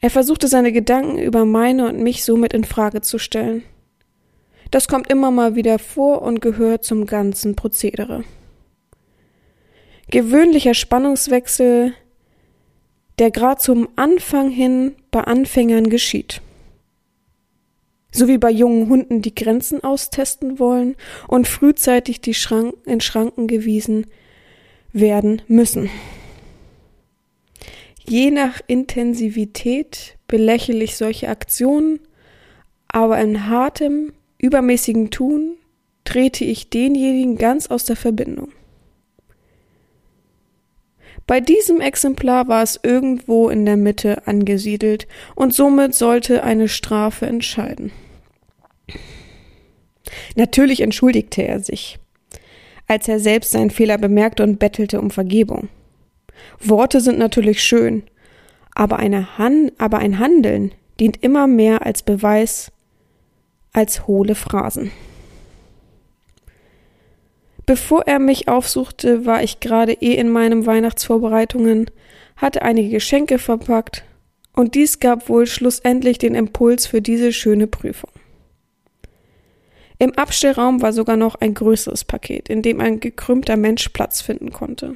Er 0.01 0.09
versuchte 0.11 0.47
seine 0.47 0.71
Gedanken 0.71 1.17
über 1.17 1.45
meine 1.45 1.87
und 1.87 1.99
mich 1.99 2.23
somit 2.23 2.53
in 2.53 2.63
Frage 2.63 3.01
zu 3.01 3.17
stellen. 3.17 3.63
Das 4.69 4.87
kommt 4.87 5.09
immer 5.09 5.31
mal 5.31 5.55
wieder 5.55 5.79
vor 5.79 6.21
und 6.21 6.41
gehört 6.41 6.83
zum 6.83 7.05
ganzen 7.05 7.55
Prozedere 7.55 8.23
gewöhnlicher 10.09 10.73
Spannungswechsel, 10.73 11.93
der 13.19 13.31
grad 13.31 13.61
zum 13.61 13.89
Anfang 13.95 14.49
hin 14.49 14.95
bei 15.11 15.21
Anfängern 15.21 15.89
geschieht. 15.89 16.41
So 18.11 18.27
wie 18.27 18.37
bei 18.37 18.49
jungen 18.49 18.89
Hunden, 18.89 19.21
die 19.21 19.35
Grenzen 19.35 19.83
austesten 19.83 20.59
wollen 20.59 20.95
und 21.27 21.47
frühzeitig 21.47 22.21
die 22.21 22.33
Schrank 22.33 22.75
in 22.85 23.01
Schranken 23.01 23.47
gewiesen 23.47 24.07
werden 24.93 25.41
müssen. 25.47 25.89
Je 28.07 28.31
nach 28.31 28.61
Intensivität 28.67 30.17
belächle 30.27 30.83
ich 30.83 30.95
solche 30.95 31.27
Aktionen, 31.27 31.99
aber 32.87 33.19
in 33.19 33.47
hartem, 33.47 34.13
übermäßigen 34.37 35.09
Tun 35.09 35.55
trete 36.05 36.45
ich 36.45 36.69
denjenigen 36.69 37.37
ganz 37.37 37.67
aus 37.67 37.83
der 37.83 37.95
Verbindung. 37.95 38.53
Bei 41.27 41.41
diesem 41.41 41.81
Exemplar 41.81 42.47
war 42.47 42.61
es 42.61 42.79
irgendwo 42.83 43.49
in 43.49 43.65
der 43.65 43.77
Mitte 43.77 44.27
angesiedelt 44.27 45.07
und 45.33 45.53
somit 45.53 45.95
sollte 45.95 46.43
eine 46.43 46.67
Strafe 46.67 47.25
entscheiden. 47.25 47.91
Natürlich 50.35 50.81
entschuldigte 50.81 51.41
er 51.41 51.59
sich, 51.59 51.97
als 52.87 53.07
er 53.07 53.19
selbst 53.19 53.51
seinen 53.51 53.71
Fehler 53.71 53.97
bemerkte 53.97 54.43
und 54.43 54.59
bettelte 54.59 55.01
um 55.01 55.09
Vergebung. 55.09 55.69
Worte 56.59 57.01
sind 57.01 57.17
natürlich 57.17 57.63
schön, 57.63 58.03
aber, 58.75 58.97
Han 58.97 59.71
aber 59.77 59.99
ein 59.99 60.19
Handeln 60.19 60.73
dient 60.99 61.23
immer 61.23 61.47
mehr 61.47 61.85
als 61.85 62.03
Beweis 62.03 62.71
als 63.73 64.07
hohle 64.07 64.35
Phrasen. 64.35 64.91
Bevor 67.65 68.03
er 68.05 68.19
mich 68.19 68.47
aufsuchte, 68.47 69.25
war 69.25 69.41
ich 69.41 69.59
gerade 69.59 69.93
eh 69.93 70.13
in 70.13 70.29
meinen 70.29 70.65
Weihnachtsvorbereitungen, 70.65 71.89
hatte 72.35 72.61
einige 72.61 72.89
Geschenke 72.89 73.39
verpackt, 73.39 74.03
und 74.53 74.75
dies 74.75 74.99
gab 74.99 75.27
wohl 75.27 75.47
schlussendlich 75.47 76.17
den 76.17 76.35
Impuls 76.35 76.87
für 76.87 77.01
diese 77.01 77.33
schöne 77.33 77.67
Prüfung. 77.67 78.11
Im 79.97 80.13
Abstellraum 80.13 80.81
war 80.81 80.93
sogar 80.93 81.17
noch 81.17 81.35
ein 81.35 81.53
größeres 81.53 82.05
Paket, 82.05 82.49
in 82.49 82.61
dem 82.61 82.79
ein 82.79 82.99
gekrümmter 82.99 83.57
Mensch 83.57 83.89
Platz 83.89 84.21
finden 84.21 84.51
konnte. 84.51 84.95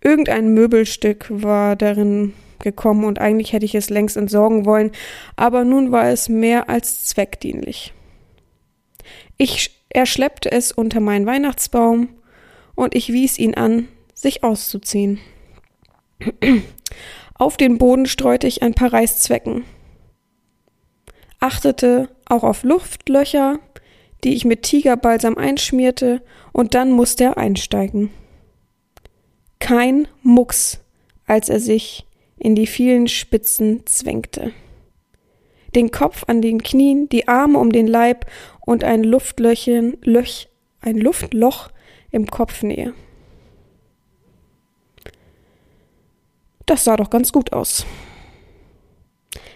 Irgendein 0.00 0.54
Möbelstück 0.54 1.26
war 1.28 1.76
darin 1.76 2.34
gekommen 2.60 3.04
und 3.04 3.20
eigentlich 3.20 3.52
hätte 3.52 3.64
ich 3.64 3.74
es 3.74 3.90
längst 3.90 4.16
entsorgen 4.16 4.64
wollen, 4.64 4.90
aber 5.36 5.64
nun 5.64 5.92
war 5.92 6.08
es 6.08 6.28
mehr 6.28 6.68
als 6.68 7.04
zweckdienlich. 7.04 7.92
Ich 9.36 9.77
er 9.90 10.06
schleppte 10.06 10.52
es 10.52 10.72
unter 10.72 11.00
meinen 11.00 11.26
Weihnachtsbaum 11.26 12.08
und 12.74 12.94
ich 12.94 13.12
wies 13.12 13.38
ihn 13.38 13.54
an, 13.54 13.88
sich 14.14 14.44
auszuziehen. 14.44 15.18
Auf 17.34 17.56
den 17.56 17.78
Boden 17.78 18.06
streute 18.06 18.46
ich 18.46 18.62
ein 18.62 18.74
paar 18.74 18.92
Reißzwecken. 18.92 19.64
achtete 21.40 22.08
auch 22.26 22.42
auf 22.42 22.64
Luftlöcher, 22.64 23.60
die 24.24 24.34
ich 24.34 24.44
mit 24.44 24.62
Tigerbalsam 24.62 25.38
einschmierte, 25.38 26.20
und 26.52 26.74
dann 26.74 26.90
musste 26.90 27.24
er 27.24 27.38
einsteigen. 27.38 28.10
Kein 29.60 30.08
Mucks, 30.22 30.80
als 31.26 31.48
er 31.48 31.60
sich 31.60 32.06
in 32.38 32.56
die 32.56 32.66
vielen 32.66 33.06
Spitzen 33.06 33.86
zwängte. 33.86 34.52
Den 35.74 35.90
Kopf 35.90 36.24
an 36.26 36.42
den 36.42 36.62
Knien, 36.62 37.08
die 37.08 37.28
Arme 37.28 37.58
um 37.58 37.70
den 37.70 37.86
Leib 37.86 38.26
und 38.68 38.84
ein 38.84 39.02
Luftlöchen, 39.02 39.96
Löch, 40.02 40.50
ein 40.82 40.98
Luftloch 40.98 41.70
im 42.10 42.26
Kopfnähe. 42.26 42.92
Das 46.66 46.84
sah 46.84 46.98
doch 46.98 47.08
ganz 47.08 47.32
gut 47.32 47.54
aus. 47.54 47.86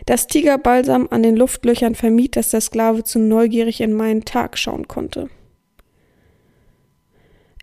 Das 0.07 0.29
Tigerbalsam 0.29 1.09
an 1.11 1.23
den 1.23 1.37
Luftlöchern 1.37 1.95
vermied, 1.95 2.37
dass 2.37 2.49
der 2.49 2.63
Sklave 2.63 3.05
zu 3.05 3.19
neugierig 3.19 3.83
in 3.83 3.93
meinen 3.93 4.25
Tag 4.25 4.57
schauen 4.57 4.89
konnte. 4.89 5.29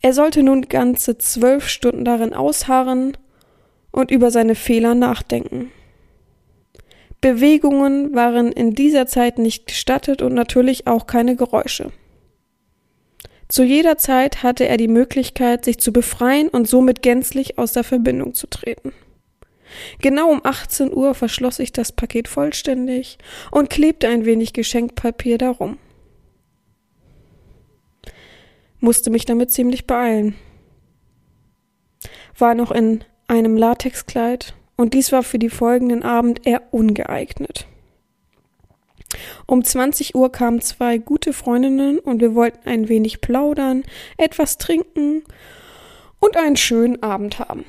Er 0.03 0.13
sollte 0.13 0.43
nun 0.43 0.69
ganze 0.69 1.17
zwölf 1.17 1.67
Stunden 1.67 2.05
darin 2.05 2.35
ausharren 2.35 3.17
und 3.91 4.12
über 4.12 4.29
seine 4.29 4.53
Fehler 4.53 4.93
nachdenken. 4.93 5.71
Bewegungen 7.21 8.15
waren 8.15 8.51
in 8.51 8.75
dieser 8.75 9.05
Zeit 9.05 9.39
nicht 9.39 9.67
gestattet 9.67 10.21
und 10.21 10.34
natürlich 10.34 10.88
auch 10.88 11.05
keine 11.05 11.36
Geräusche. 11.36 11.91
Zu 13.49 13.63
jeder 13.63 13.97
Zeit 13.97 14.43
hatte 14.43 14.67
er 14.67 14.77
die 14.77 14.88
Möglichkeit, 14.88 15.65
sich 15.65 15.79
zu 15.79 15.91
befreien 15.91 16.49
und 16.49 16.67
somit 16.67 17.01
gänzlich 17.01 17.58
aus 17.58 17.73
der 17.73 17.84
Verbindung 17.84 18.36
zu 18.36 18.47
treten. 18.47 18.93
Genau 20.01 20.32
um 20.32 20.41
18 20.43 20.93
Uhr 20.93 21.13
verschloss 21.13 21.60
ich 21.60 21.73
das 21.73 21.91
Paket 21.91 22.27
vollständig 22.27 23.17
und 23.51 23.69
klebte 23.69 24.08
ein 24.08 24.25
wenig 24.25 24.53
Geschenkpapier 24.53 25.38
darum. 25.38 25.77
Musste 28.79 29.10
mich 29.10 29.25
damit 29.25 29.51
ziemlich 29.51 29.86
beeilen. 29.88 30.36
War 32.38 32.55
noch 32.55 32.71
in 32.71 33.03
einem 33.27 33.58
Latexkleid 33.58 34.53
und 34.80 34.94
dies 34.94 35.12
war 35.12 35.24
für 35.24 35.39
die 35.39 35.50
folgenden 35.50 36.04
Abend 36.04 36.48
eher 36.48 36.74
ungeeignet. 36.74 37.68
Um 39.46 39.62
20 39.62 40.15
Uhr 40.15 40.32
kamen 40.32 40.62
zwei 40.62 40.98
gute 40.98 41.34
Freundinnen 41.34 42.00
und 42.00 42.22
wir 42.22 42.34
wollten 42.34 42.65
ein 42.65 42.88
wenig 42.88 43.20
plaudern, 43.20 43.84
etwas 44.15 44.58
trinken 44.58 45.24
und 46.20 46.38
einen 46.38 46.56
schönen 46.56 47.04
Abend 47.04 47.39
haben. 47.39 47.65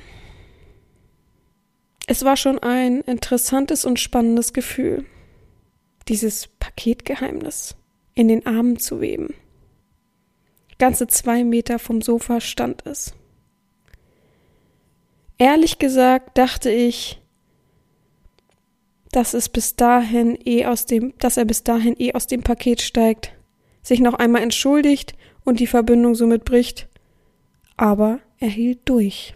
Es 2.07 2.23
war 2.23 2.37
schon 2.37 2.59
ein 2.59 3.01
interessantes 3.01 3.83
und 3.83 3.99
spannendes 3.99 4.53
Gefühl, 4.53 5.03
dieses 6.07 6.47
Paketgeheimnis 6.59 7.75
in 8.13 8.29
den 8.29 8.45
Armen 8.45 8.79
zu 8.79 9.01
weben. 9.01 9.33
Ganze 10.79 11.07
zwei 11.07 11.43
Meter 11.43 11.77
vom 11.77 12.01
Sofa 12.01 12.39
stand 12.39 12.85
es. 12.85 13.13
Ehrlich 15.41 15.79
gesagt 15.79 16.37
dachte 16.37 16.69
ich, 16.69 17.19
dass 19.11 19.33
es 19.33 19.49
bis 19.49 19.75
dahin 19.75 20.37
eh 20.45 20.67
aus 20.67 20.85
dem, 20.85 21.17
dass 21.17 21.35
er 21.35 21.45
bis 21.45 21.63
dahin 21.63 21.95
eh 21.97 22.13
aus 22.13 22.27
dem 22.27 22.43
Paket 22.43 22.79
steigt, 22.79 23.33
sich 23.81 24.01
noch 24.01 24.13
einmal 24.13 24.43
entschuldigt 24.43 25.15
und 25.43 25.59
die 25.59 25.65
Verbindung 25.65 26.13
somit 26.13 26.45
bricht. 26.45 26.89
Aber 27.75 28.19
er 28.37 28.49
hielt 28.49 28.81
durch. 28.87 29.33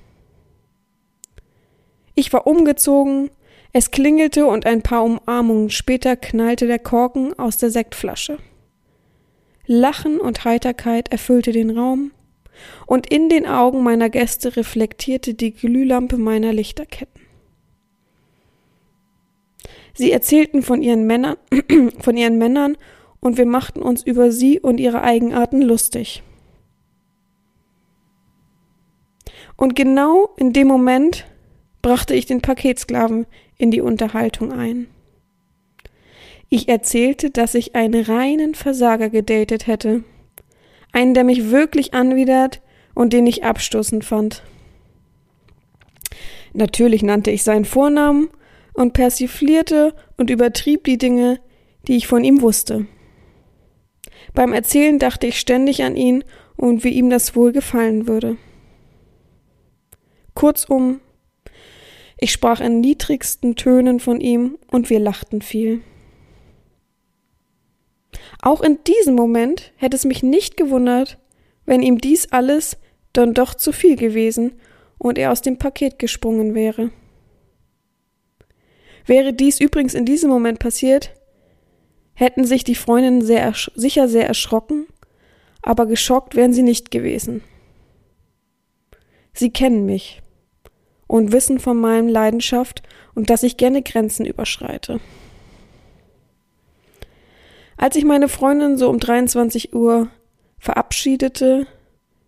Ich 2.13 2.32
war 2.32 2.46
umgezogen, 2.46 3.32
es 3.74 3.89
klingelte 3.89 4.46
und 4.46 4.68
ein 4.68 4.84
paar 4.84 5.04
Umarmungen 5.04 5.72
später 5.72 6.15
knallte 6.15 6.68
der 6.68 6.78
Korken 6.78 7.34
aus 7.39 7.58
der 7.58 7.72
Sektflasche. 7.72 8.38
Lachen 9.65 10.20
und 10.20 10.46
Heiterkeit 10.46 11.12
erfüllte 11.12 11.52
den 11.52 11.76
Raum, 11.76 12.12
und 12.86 13.08
in 13.08 13.30
den 13.30 13.46
Augen 13.46 13.84
meiner 13.84 14.10
Gäste 14.10 14.56
reflektierte 14.56 15.34
die 15.34 15.52
Glühlampe 15.52 16.18
meiner 16.18 16.54
Lichterketten. 16.54 17.22
Sie 19.94 20.12
erzählten 20.12 20.62
von 20.62 20.82
ihren 20.82 21.08
Männern, 21.08 21.38
von 22.00 22.18
ihren 22.18 22.38
Männern, 22.38 22.78
und 23.22 23.38
wir 23.38 23.46
machten 23.46 23.82
uns 23.82 24.04
über 24.04 24.32
sie 24.32 24.60
und 24.60 24.80
ihre 24.80 25.02
Eigenarten 25.02 25.62
lustig. 25.62 26.22
Und 29.58 29.76
genau 29.76 30.30
in 30.38 30.54
dem 30.54 30.68
Moment 30.68 31.26
brachte 31.82 32.13
ich 32.13 32.26
den 32.26 32.41
Paketsklaven 32.41 33.26
in 33.58 33.72
die 33.72 33.82
Unterhaltung 33.82 34.52
ein. 34.52 34.88
Ich 36.50 36.68
erzählte, 36.68 37.32
dass 37.32 37.56
ich 37.56 37.76
einen 37.76 38.04
reinen 38.04 38.54
Versager 38.54 39.10
gedatet 39.10 39.68
hätte. 39.68 40.04
Einen, 40.95 41.13
der 41.13 41.25
mich 41.25 41.51
wirklich 41.51 41.93
anwidert 41.93 42.62
und 42.93 43.12
den 43.12 43.27
ich 43.27 43.43
abstoßend 43.43 44.05
fand. 44.05 44.43
Natürlich 46.53 47.03
nannte 47.03 47.31
ich 47.31 47.43
seinen 47.43 47.65
Vornamen 47.65 48.29
und 48.73 48.93
persiflierte 48.93 49.93
und 50.15 50.29
übertrieb 50.29 50.86
die 50.86 50.97
Dinge, 50.97 51.41
die 51.89 51.97
ich 51.97 52.08
von 52.08 52.23
ihm 52.23 52.41
wusste. 52.41 52.88
Beim 54.34 54.53
Erzählen 54.53 54.97
dachte 54.97 55.27
ich 55.27 55.38
ständig 55.38 55.84
an 55.84 55.97
ihn 55.97 56.23
und 56.55 56.86
wie 56.86 56.91
ihm 56.91 57.10
das 57.10 57.36
wohl 57.36 57.51
gefallen 57.51 58.08
würde. 58.08 58.38
Kurzum, 60.34 61.01
ich 62.17 62.31
sprach 62.31 62.62
in 62.62 62.79
niedrigsten 62.79 63.58
Tönen 63.58 63.99
von 63.99 64.21
ihm 64.21 64.58
und 64.71 64.89
wir 64.89 65.01
lachten 65.01 65.41
viel. 65.41 65.81
Auch 68.41 68.62
in 68.62 68.80
diesem 68.86 69.15
Moment 69.15 69.71
hätte 69.78 69.95
es 69.95 70.06
mich 70.06 70.23
nicht 70.23 70.58
gewundert, 70.58 71.17
wenn 71.65 71.82
ihm 71.82 71.99
dies 71.99 72.32
alles 72.32 72.78
dann 73.13 73.34
doch 73.34 73.54
zu 73.56 73.71
viel 73.71 73.95
gewesen 73.95 74.54
und 74.97 75.17
er 75.17 75.32
aus 75.32 75.41
dem 75.41 75.58
Paket 75.58 75.99
gesprungen 75.99 76.54
wäre. 76.54 76.91
Wäre 79.06 79.34
dies 79.34 79.60
übrigens 79.60 79.93
in 79.93 80.06
diesem 80.06 80.30
Moment 80.30 80.60
passiert, 80.60 81.12
hätten 82.13 82.45
sich 82.45 82.63
die 82.63 82.75
Freundinnen 82.75 83.21
sehr 83.21 83.54
sicher 83.75 84.08
sehr 84.08 84.28
erschrocken, 84.28 84.88
aber 85.62 85.86
geschockt 85.86 86.36
wären 86.36 86.54
sie 86.54 86.63
nicht 86.63 86.91
gewesen. 86.91 87.43
Sie 89.34 89.51
kennen 89.51 89.86
mich 89.86 90.21
und 91.08 91.32
wissen 91.32 91.60
von 91.60 91.78
meinem 91.78 92.08
Leidenschaft 92.08 92.82
und 93.13 93.30
dass 93.30 93.43
ich 93.43 93.58
gerne 93.58 93.84
Grenzen 93.84 94.25
überschreite. 94.25 94.99
Als 97.78 97.96
ich 97.96 98.06
meine 98.06 98.30
Freundin 98.30 98.78
so 98.78 98.90
um 98.90 99.00
23 99.00 99.74
Uhr 99.74 100.10
verabschiedete, 100.58 101.68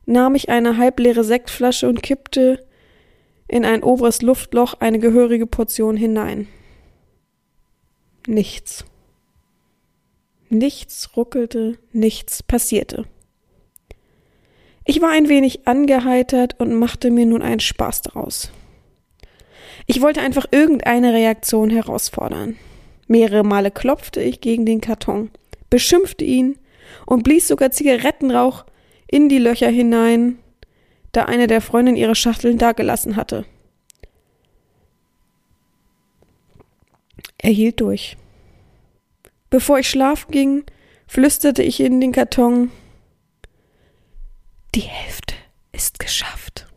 nahm 0.05 0.35
ich 0.35 0.49
eine 0.49 0.77
halbleere 0.77 1.23
Sektflasche 1.23 1.87
und 1.87 2.03
kippte 2.03 2.65
in 3.47 3.65
ein 3.65 3.83
oberes 3.83 4.21
Luftloch 4.21 4.75
eine 4.79 4.99
gehörige 4.99 5.47
Portion 5.47 5.95
hinein. 5.95 6.47
Nichts. 8.27 8.85
Nichts 10.49 11.15
ruckelte, 11.15 11.77
nichts 11.91 12.43
passierte. 12.43 13.05
Ich 14.83 15.01
war 15.01 15.09
ein 15.09 15.27
wenig 15.27 15.67
angeheitert 15.67 16.59
und 16.59 16.73
machte 16.73 17.11
mir 17.11 17.25
nun 17.25 17.41
einen 17.41 17.59
Spaß 17.59 18.03
daraus. 18.03 18.51
Ich 19.85 20.01
wollte 20.01 20.21
einfach 20.21 20.45
irgendeine 20.51 21.13
Reaktion 21.13 21.69
herausfordern. 21.69 22.57
Mehrere 23.07 23.43
Male 23.43 23.71
klopfte 23.71 24.21
ich 24.21 24.41
gegen 24.41 24.65
den 24.65 24.81
Karton, 24.81 25.31
beschimpfte 25.69 26.25
ihn 26.25 26.57
und 27.05 27.23
blies 27.23 27.47
sogar 27.47 27.71
Zigarettenrauch 27.71 28.65
in 29.07 29.29
die 29.29 29.39
Löcher 29.39 29.69
hinein, 29.69 30.39
da 31.13 31.23
eine 31.25 31.47
der 31.47 31.61
Freundinnen 31.61 31.97
ihre 31.97 32.15
Schachteln 32.15 32.57
dagelassen 32.57 33.15
hatte. 33.15 33.45
Er 37.37 37.51
hielt 37.51 37.79
durch. 37.79 38.17
Bevor 39.49 39.79
ich 39.79 39.89
schlafen 39.89 40.31
ging, 40.31 40.63
flüsterte 41.07 41.63
ich 41.63 41.79
in 41.79 42.01
den 42.01 42.11
Karton 42.11 42.71
Die 44.75 44.81
Hälfte 44.81 45.35
ist 45.71 45.99
geschafft. 45.99 46.67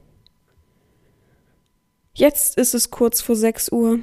Jetzt 2.14 2.56
ist 2.56 2.74
es 2.74 2.90
kurz 2.90 3.20
vor 3.20 3.34
sechs 3.34 3.72
Uhr. 3.72 3.98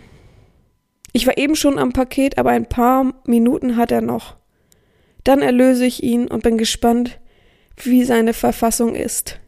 Ich 1.17 1.25
war 1.25 1.35
eben 1.35 1.55
schon 1.55 1.79
am 1.79 1.93
Paket, 1.93 2.37
aber 2.37 2.51
ein 2.51 2.69
paar 2.69 3.11
Minuten 3.25 3.75
hat 3.75 3.91
er 3.91 4.01
noch. 4.01 4.35
Dann 5.23 5.41
erlöse 5.41 5.83
ich 5.83 6.03
ihn 6.03 6.27
und 6.27 6.43
bin 6.43 6.59
gespannt, 6.59 7.19
wie 7.75 8.03
seine 8.03 8.33
Verfassung 8.33 8.93
ist. 8.93 9.39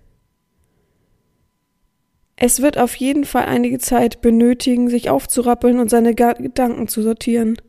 Es 2.38 2.64
wird 2.64 2.80
auf 2.80 2.96
jeden 2.96 3.24
Fall 3.24 3.46
einige 3.46 3.78
Zeit 3.78 4.20
benötigen, 4.22 4.90
sich 4.90 5.12
aufzurappeln 5.12 5.80
und 5.80 5.92
seine 5.92 6.16
Gedanken 6.16 6.88
zu 6.88 7.04
sortieren. 7.04 7.62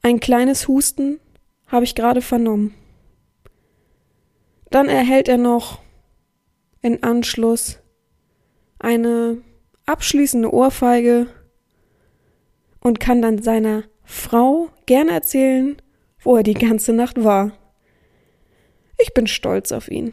Ein 0.00 0.20
kleines 0.20 0.68
Husten 0.68 1.20
habe 1.66 1.84
ich 1.84 1.94
gerade 1.94 2.22
vernommen. 2.22 2.72
Dann 4.70 4.88
erhält 4.88 5.28
er 5.28 5.36
noch 5.36 5.82
in 6.80 7.02
Anschluss 7.02 7.78
eine 8.78 9.36
abschließende 9.84 10.50
Ohrfeige 10.50 11.26
und 12.80 13.00
kann 13.00 13.22
dann 13.22 13.42
seiner 13.42 13.84
Frau 14.04 14.70
gerne 14.86 15.12
erzählen, 15.12 15.76
wo 16.22 16.36
er 16.36 16.42
die 16.42 16.54
ganze 16.54 16.92
Nacht 16.92 17.22
war. 17.22 17.52
Ich 18.98 19.14
bin 19.14 19.26
stolz 19.26 19.72
auf 19.72 19.88
ihn. 19.88 20.12